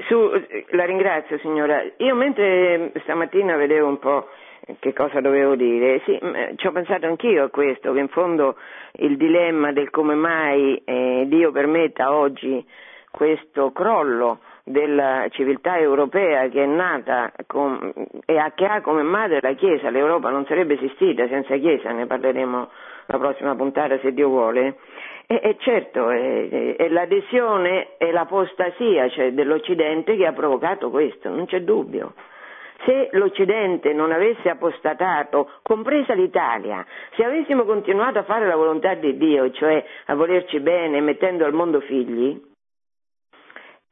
[0.08, 0.32] Su-
[0.70, 1.84] la ringrazio signora.
[1.98, 4.28] Io mentre stamattina vedevo un po'
[4.80, 8.56] che cosa dovevo dire, sì, mh, ci ho pensato anch'io a questo, che in fondo
[8.98, 12.64] il dilemma del come mai eh, Dio permetta oggi
[13.10, 14.40] questo crollo
[14.70, 17.92] della civiltà europea che è nata con-
[18.26, 22.70] e che ha come madre la Chiesa, l'Europa non sarebbe esistita senza Chiesa, ne parleremo
[23.08, 24.78] la prossima puntata se Dio vuole.
[25.26, 31.48] E, e certo, è, è l'adesione e l'apostasia cioè, dell'Occidente che ha provocato questo, non
[31.48, 32.14] c'è dubbio.
[32.86, 39.18] Se l'Occidente non avesse apostatato, compresa l'Italia, se avessimo continuato a fare la volontà di
[39.18, 42.49] Dio, cioè a volerci bene mettendo al mondo figli,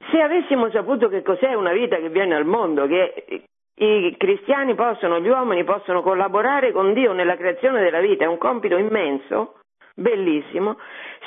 [0.10, 3.44] se avessimo saputo che cos'è una vita che viene al mondo, che
[3.76, 8.38] i cristiani possono, gli uomini possono collaborare con Dio nella creazione della vita, è un
[8.38, 9.60] compito immenso,
[9.98, 10.78] bellissimo,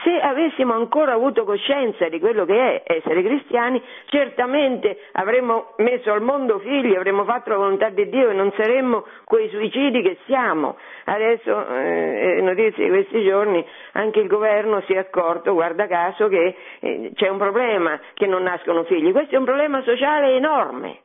[0.05, 6.23] se avessimo ancora avuto coscienza di quello che è essere cristiani, certamente avremmo messo al
[6.23, 10.77] mondo figli, avremmo fatto la volontà di Dio e non saremmo quei suicidi che siamo.
[11.05, 16.55] Adesso, eh, notizie di questi giorni, anche il governo si è accorto, guarda caso, che
[16.81, 19.11] eh, c'è un problema che non nascono figli.
[19.11, 21.01] Questo è un problema sociale enorme.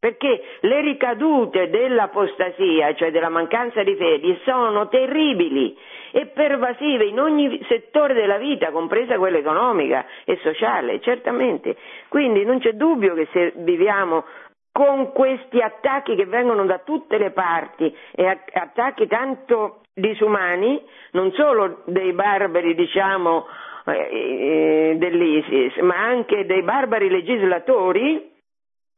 [0.00, 5.76] Perché le ricadute dell'apostasia, cioè della mancanza di fede, sono terribili
[6.12, 11.76] e pervasive in ogni settore della vita, compresa quella economica e sociale, certamente.
[12.08, 14.24] Quindi non c'è dubbio che se viviamo
[14.70, 20.80] con questi attacchi che vengono da tutte le parti e attacchi tanto disumani,
[21.10, 23.46] non solo dei barbari, diciamo,
[23.84, 28.36] eh, dell'ISIS, ma anche dei barbari legislatori,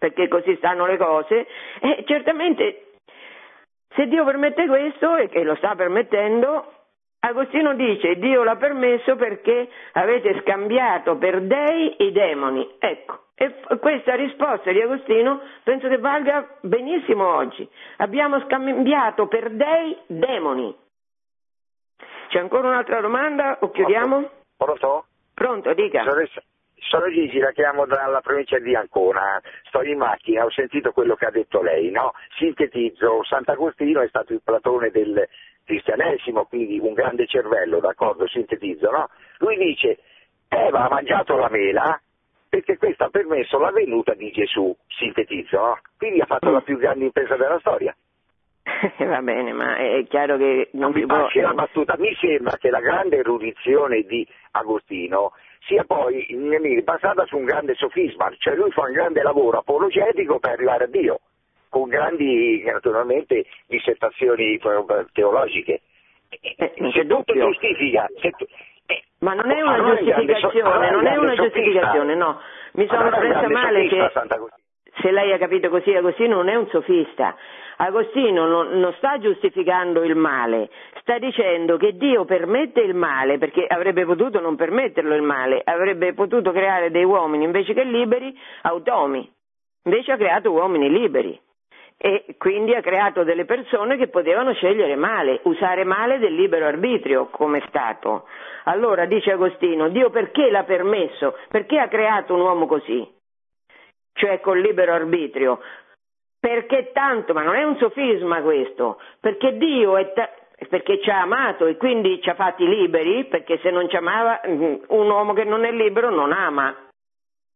[0.00, 1.46] perché così stanno le cose,
[1.80, 2.86] e certamente
[3.94, 6.72] se Dio permette questo, e che lo sta permettendo,
[7.20, 12.76] Agostino dice Dio l'ha permesso perché avete scambiato per dei i demoni.
[12.78, 17.68] Ecco, e questa risposta di Agostino penso che valga benissimo oggi.
[17.98, 20.74] Abbiamo scambiato per dei demoni.
[22.28, 24.30] C'è ancora un'altra domanda o chiudiamo?
[24.56, 25.04] Pronto?
[25.34, 26.04] Pronto, dica.
[26.04, 26.24] Sono,
[26.80, 31.26] sono Gigi, la chiamo dalla provincia di Ancona, sto in macchina, ho sentito quello che
[31.26, 32.12] ha detto lei, no?
[32.36, 35.28] Sintetizzo, Sant'Agostino è stato il platone del
[35.64, 39.08] cristianesimo, quindi un grande cervello, d'accordo, sintetizzo, no?
[39.38, 39.98] Lui dice,
[40.48, 42.00] Eva ha mangiato la mela
[42.48, 45.78] perché questo ha permesso la venuta di Gesù, sintetizzo, no?
[45.96, 47.94] Quindi ha fatto la più grande impresa della storia.
[48.98, 51.42] Va bene, ma è chiaro che non, non si può...
[51.42, 51.96] la battuta.
[51.98, 55.32] Mi sembra che la grande erudizione di Agostino
[55.66, 56.26] sia poi
[56.82, 60.88] basata su un grande sofisma, cioè lui fa un grande lavoro apologetico per arrivare a
[60.88, 61.20] Dio,
[61.68, 64.58] con grandi, naturalmente, dissertazioni
[65.12, 65.80] teologiche.
[66.30, 68.46] Eh, se tutto giustifica, se tu-
[68.86, 72.40] eh, Ma non è una giustificazione, non è una giustificazione, no.
[72.72, 74.10] Mi sono grande male che.
[75.00, 77.36] Se lei ha capito così, Agostino non è un sofista.
[77.76, 80.68] Agostino non, non sta giustificando il male,
[81.00, 86.12] sta dicendo che Dio permette il male perché avrebbe potuto non permetterlo il male, avrebbe
[86.12, 89.26] potuto creare dei uomini invece che liberi automi,
[89.84, 91.40] invece ha creato uomini liberi
[91.96, 97.26] e quindi ha creato delle persone che potevano scegliere male, usare male del libero arbitrio
[97.26, 98.26] come stato.
[98.64, 101.36] Allora dice Agostino, Dio perché l'ha permesso?
[101.48, 103.06] Perché ha creato un uomo così?
[104.12, 105.60] Cioè col libero arbitrio?
[106.38, 110.30] Perché tanto, ma non è un sofisma questo, perché Dio è ta-
[110.68, 114.40] perché ci ha amato e quindi ci ha fatti liberi, perché se non ci amava
[114.46, 116.74] mm, un uomo che non è libero non ama.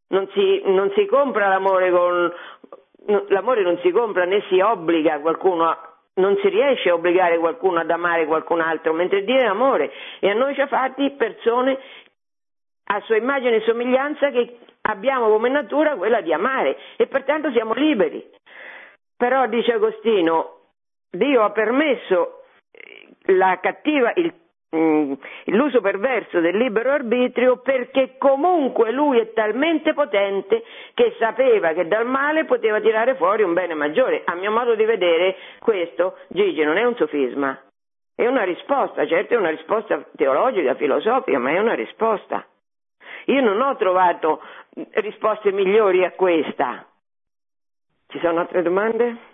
[0.07, 2.31] Non si, non si compra l'amore con
[3.29, 7.79] l'amore non si compra né si obbliga qualcuno a non si riesce a obbligare qualcuno
[7.79, 11.77] ad amare qualcun altro, mentre Dio è amore e a noi ci ha fatti persone
[12.85, 14.57] a sua immagine e somiglianza che
[14.87, 18.23] abbiamo come natura quella di amare e pertanto siamo liberi.
[19.17, 20.59] Però dice Agostino,
[21.09, 24.33] Dio ha permesso eh, cattiva, il,
[24.75, 25.13] mm,
[25.45, 30.63] l'uso perverso del libero arbitrio perché comunque lui è talmente potente
[30.93, 34.23] che sapeva che dal male poteva tirare fuori un bene maggiore.
[34.25, 37.57] A mio modo di vedere questo, Gigi, non è un sofisma,
[38.13, 42.45] è una risposta, certo è una risposta teologica, filosofica, ma è una risposta.
[43.25, 44.41] Io non ho trovato
[44.75, 46.85] risposte migliori a questa.
[48.07, 49.33] Ci sono altre domande?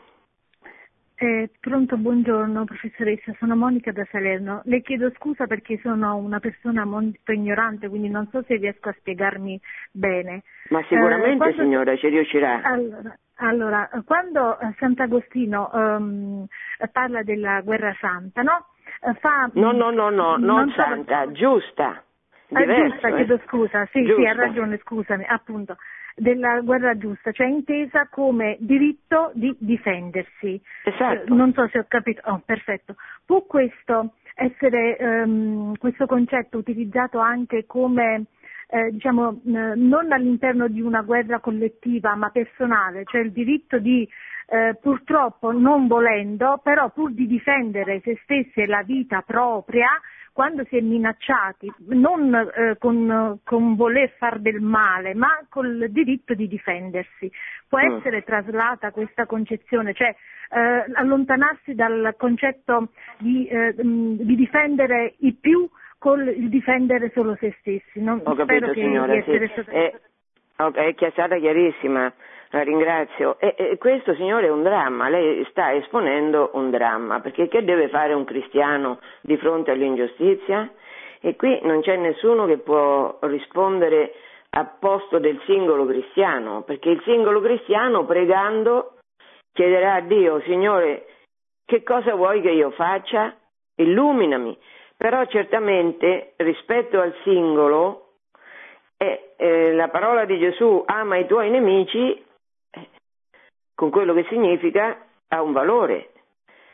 [1.15, 4.61] Eh, pronto, buongiorno professoressa, sono Monica da Salerno.
[4.65, 8.95] Le chiedo scusa perché sono una persona molto ignorante, quindi non so se riesco a
[8.97, 9.59] spiegarmi
[9.91, 10.41] bene.
[10.69, 12.61] Ma sicuramente Eh, quando- signora ci riuscirà.
[12.63, 16.45] Allora, allora, quando eh, Sant'Agostino ehm,
[16.91, 18.65] parla della guerra santa, no?
[19.01, 22.03] Eh, Fa, No, no, no, no, non so- santa, giusta.
[22.53, 23.15] Ah, Diverso, giusta, eh.
[23.15, 24.29] chiedo scusa, sì, sì, Giusta.
[24.29, 25.77] ha ragione, scusami, appunto,
[26.15, 30.61] della guerra giusta, cioè intesa come diritto di difendersi.
[30.83, 31.31] Esatto.
[31.31, 32.95] Eh, non so se ho capito, oh, perfetto.
[33.25, 38.25] Può questo essere, ehm, questo concetto utilizzato anche come,
[38.67, 44.07] eh, diciamo, eh, non all'interno di una guerra collettiva ma personale, cioè il diritto di
[44.47, 49.87] eh, purtroppo non volendo, però pur di difendere se stessi e la vita propria,
[50.33, 56.33] quando si è minacciati, non eh, con, con voler far del male, ma col diritto
[56.33, 57.31] di difendersi.
[57.67, 57.97] Può Mm.
[57.97, 60.15] essere traslata questa concezione, cioè
[60.53, 67.35] eh, allontanarsi dal concetto di, eh, mh, di difendere i più col il difendere solo
[67.39, 68.01] se stessi.
[68.01, 69.47] Non, Ho capito spero che signora, sì.
[69.51, 69.93] stata- È,
[70.87, 70.95] è
[71.39, 72.11] chiarissima,
[72.51, 73.37] la ringrazio.
[73.39, 77.89] E, e questo signore è un dramma, lei sta esponendo un dramma, perché che deve
[77.89, 80.69] fare un cristiano di fronte all'ingiustizia?
[81.19, 84.13] E qui non c'è nessuno che può rispondere
[84.51, 88.97] a posto del singolo cristiano, perché il singolo cristiano pregando
[89.53, 91.05] chiederà a Dio, Signore,
[91.65, 93.35] che cosa vuoi che io faccia?
[93.75, 94.57] Illuminami.
[94.97, 98.09] Però certamente rispetto al singolo,
[98.97, 102.23] eh, eh, la parola di Gesù ama i tuoi nemici,
[103.81, 104.95] con quello che significa,
[105.27, 106.11] ha un valore.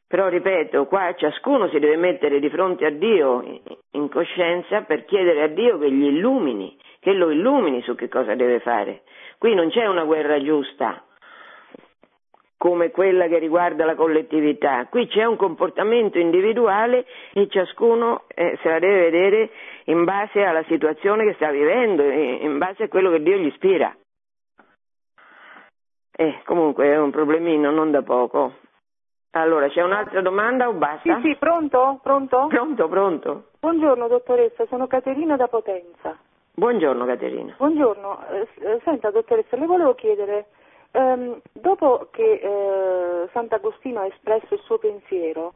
[0.10, 3.62] Però ripeto, qua ciascuno si deve mettere di fronte a Dio
[3.92, 8.36] in- coscienza per chiedere a Dio che gli illumini, che lo illumini su che cosa
[8.36, 9.04] deve fare.
[9.38, 11.02] Qui non c'è una guerra giusta.
[12.58, 14.88] come quella che riguarda la collettività.
[14.90, 19.50] Qui c'è un comportamento individuale e ciascuno eh, se la deve vedere
[19.86, 23.96] in base alla situazione che sta vivendo, in base a quello che Dio gli ispira.
[26.20, 28.54] Eh, comunque è un problemino non da poco.
[29.32, 31.20] Allora, c'è un'altra domanda o basta?
[31.22, 32.00] Sì, sì, pronto?
[32.02, 32.48] Pronto?
[32.48, 33.44] Pronto, pronto.
[33.60, 36.18] Buongiorno dottoressa, sono Caterina da Potenza.
[36.56, 37.54] Buongiorno Caterina.
[37.56, 40.48] Buongiorno, eh, eh senta dottoressa, le volevo chiedere,
[40.90, 45.54] ehm, dopo che eh, Sant'Agostino ha espresso il suo pensiero,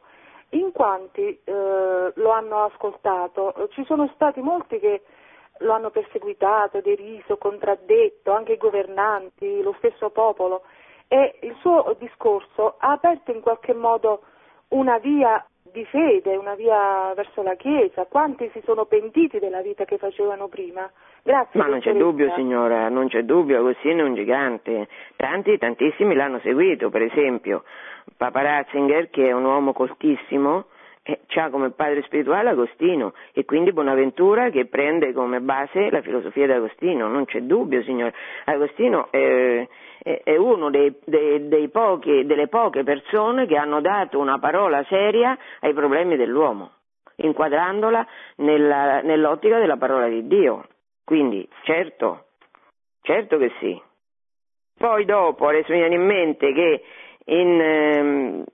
[0.50, 3.68] in quanti eh, lo hanno ascoltato?
[3.70, 5.02] Ci sono stati molti che
[5.62, 10.62] lo hanno perseguitato, deriso, contraddetto, anche i governanti, lo stesso popolo
[11.08, 14.22] e il suo discorso ha aperto in qualche modo
[14.68, 19.84] una via di fede, una via verso la Chiesa, quanti si sono pentiti della vita
[19.84, 20.90] che facevano prima.
[21.22, 21.60] Grazie.
[21.60, 26.40] Ma non c'è dubbio signora, non c'è dubbio, Agostino è un gigante, tanti, tantissimi l'hanno
[26.40, 27.62] seguito, per esempio
[28.16, 30.66] Papa Ratzinger che è un uomo coltissimo,
[31.04, 36.46] eh, ha come padre spirituale Agostino e quindi Bonaventura che prende come base la filosofia
[36.46, 38.14] di Agostino, non c'è dubbio signore.
[38.44, 39.66] Agostino è,
[40.02, 45.36] è, uno dei, dei, dei pochi, delle poche persone che hanno dato una parola seria
[45.60, 46.70] ai problemi dell'uomo,
[47.16, 48.06] inquadrandola
[48.36, 50.66] nella, nell'ottica della parola di Dio.
[51.04, 52.26] Quindi certo,
[53.02, 53.80] certo che sì.
[54.78, 56.82] Poi dopo adesso mi viene in mente che
[57.26, 58.44] in, ehm,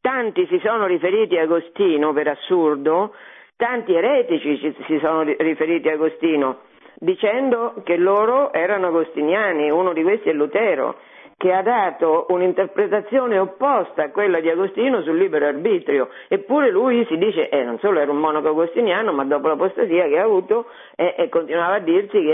[0.00, 3.14] tanti si sono riferiti a Agostino per assurdo,
[3.56, 6.66] tanti eretici si sono riferiti a Agostino
[7.00, 10.96] dicendo che loro erano agostiniani, uno di questi è Lutero
[11.38, 17.16] che ha dato un'interpretazione opposta a quella di Agostino sul libero arbitrio, eppure lui si
[17.16, 20.66] dice, eh, non solo era un monaco agostiniano, ma dopo l'apostasia che ha avuto,
[20.96, 21.80] eh, eh, continuava a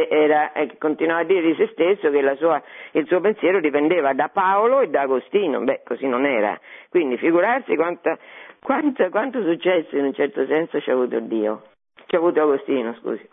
[0.09, 2.63] era, eh, continuava a dire di se stesso che sua,
[2.93, 6.59] il suo pensiero dipendeva da Paolo e da Agostino, beh, così non era.
[6.89, 8.17] Quindi figurarsi quanta,
[8.59, 11.65] quanta, quanto successo in un certo senso ci ha avuto Dio,
[12.07, 13.29] ci ha avuto Agostino, scusi.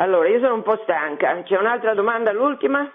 [0.00, 2.90] Allora, io sono un po' stanca, c'è un'altra domanda, l'ultima?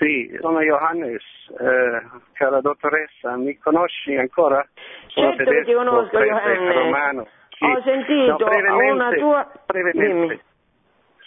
[0.00, 1.22] Sì, sono Johannes,
[1.58, 2.02] eh,
[2.32, 4.66] cara dottoressa, mi conosci ancora?
[5.08, 7.26] Sono certo tedesco, che ti conosco Johannes, romano.
[7.50, 7.64] Sì.
[7.64, 9.52] ho sentito no, una tua...
[9.66, 10.40] Brevemente.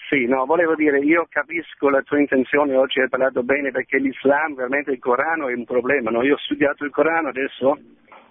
[0.10, 4.56] Sì, no, volevo dire, io capisco la tua intenzione, oggi hai parlato bene perché l'Islam,
[4.56, 6.24] veramente il Corano è un problema, no?
[6.24, 7.78] io ho studiato il Corano adesso,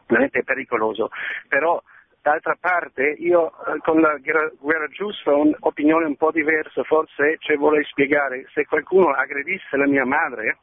[0.09, 1.10] veramente è pericoloso,
[1.47, 1.81] però
[2.23, 7.57] D'altra parte io eh, con la guerra giusta ho un'opinione un po' diversa, forse ci
[7.57, 10.59] vorrei spiegare, se qualcuno aggredisse la mia madre,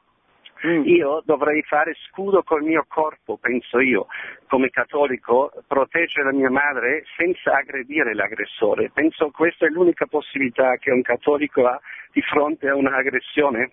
[0.66, 0.86] mm.
[0.86, 4.08] io dovrei fare scudo col mio corpo, penso io,
[4.48, 8.90] come cattolico, proteggere la mia madre senza aggredire l'aggressore.
[8.94, 11.78] Penso questa è l'unica possibilità che un cattolico ha
[12.14, 13.72] di fronte a un'aggressione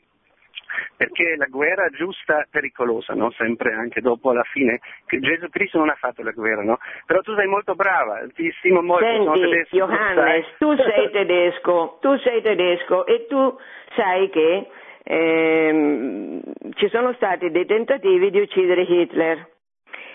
[0.97, 3.30] perché la guerra giusta è pericolosa, no?
[3.32, 6.78] sempre anche dopo alla fine, che Gesù Cristo non ha fatto la guerra, no?
[7.06, 9.76] però tu sei molto brava, ti stimo molto, Senti, tedesco.
[9.76, 13.59] Johannes, tu sei tedesco, tu sei tedesco e tu
[13.94, 14.68] sai che
[15.02, 16.40] ehm,
[16.74, 19.55] ci sono stati dei tentativi di uccidere Hitler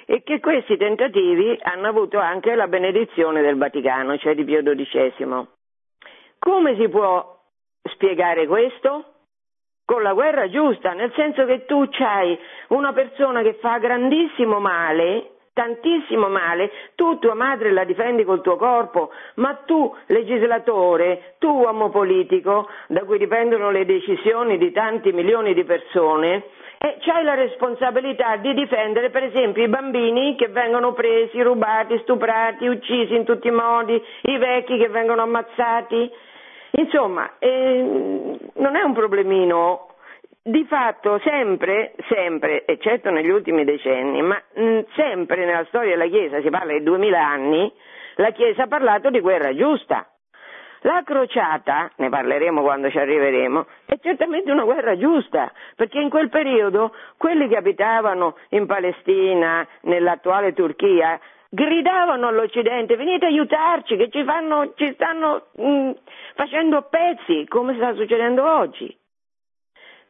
[0.06, 5.48] e che questi tentativi hanno avuto anche la benedizione del Vaticano, cioè di Pio XII.
[6.40, 7.40] Come si può
[7.84, 9.11] spiegare questo?
[9.92, 12.40] Con la guerra giusta, nel senso che tu hai
[12.70, 18.56] una persona che fa grandissimo male, tantissimo male, tu tua madre la difendi col tuo
[18.56, 25.54] corpo, ma tu legislatore, tu uomo politico, da cui dipendono le decisioni di tanti milioni
[25.54, 26.46] di persone,
[26.78, 32.66] e hai la responsabilità di difendere per esempio i bambini che vengono presi, rubati, stuprati,
[32.66, 36.30] uccisi in tutti i modi, i vecchi che vengono ammazzati.
[36.72, 39.88] Insomma, eh, non è un problemino.
[40.44, 46.10] Di fatto sempre, sempre, eccetto negli ultimi decenni, ma mh, mm, sempre nella storia della
[46.10, 47.72] Chiesa, si parla di duemila anni,
[48.16, 50.08] la Chiesa ha parlato di guerra giusta.
[50.84, 56.30] La crociata, ne parleremo quando ci arriveremo, è certamente una guerra giusta, perché in quel
[56.30, 61.20] periodo quelli che abitavano in Palestina, nell'attuale Turchia,
[61.54, 65.92] gridavano all'Occidente venite aiutarci che ci, fanno, ci stanno mh, mm,
[66.36, 68.98] facendo pezzi come sta succedendo oggi.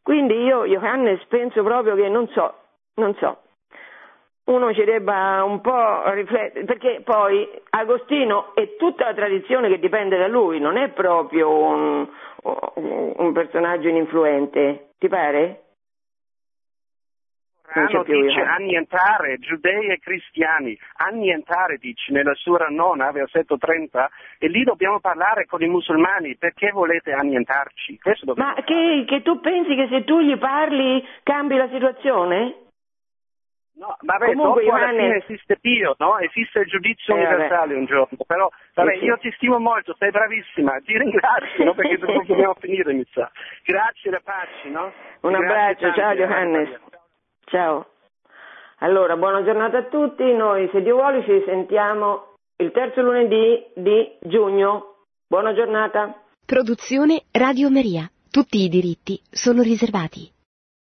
[0.02, 2.54] Quindi io, Johannes, penso proprio che non so,
[2.94, 3.38] non so,
[4.44, 10.18] uno ci debba un po' riflettere, perché poi Agostino e tutta la tradizione che dipende
[10.18, 12.08] da lui non è proprio un,
[12.42, 15.62] un personaggio ininfluente, ti pare?
[17.62, 24.64] Corano dice annientare giudei e cristiani, annientare dice nella sura nona, versetto 30, e lì
[24.64, 27.98] dobbiamo parlare con i musulmani, perché volete annientarci?
[27.98, 32.56] Questo dobbiamo Ma che, che tu pensi che se tu gli parli cambi la situazione?
[33.74, 36.18] No, vabbè, Comunque, dopo fine esiste Dio, no?
[36.18, 39.04] Esiste il giudizio Eh, universale un giorno, però vabbè, Sì, sì.
[39.06, 41.74] io ti stimo molto, sei bravissima, ti ringrazio, no?
[41.74, 43.30] Perché dopo dobbiamo finire, mi sa.
[43.64, 44.92] Grazie da pace, no?
[45.22, 46.80] Un Grazie abbraccio, tante, ciao eh, Johannes.
[47.52, 47.84] Ciao.
[48.78, 50.24] Allora, buona giornata a tutti.
[50.32, 54.94] Noi, se Dio vuole, ci sentiamo il terzo lunedì di giugno.
[55.26, 56.18] Buona giornata.
[56.46, 58.10] Produzione Radio Maria.
[58.30, 60.32] Tutti i diritti sono riservati.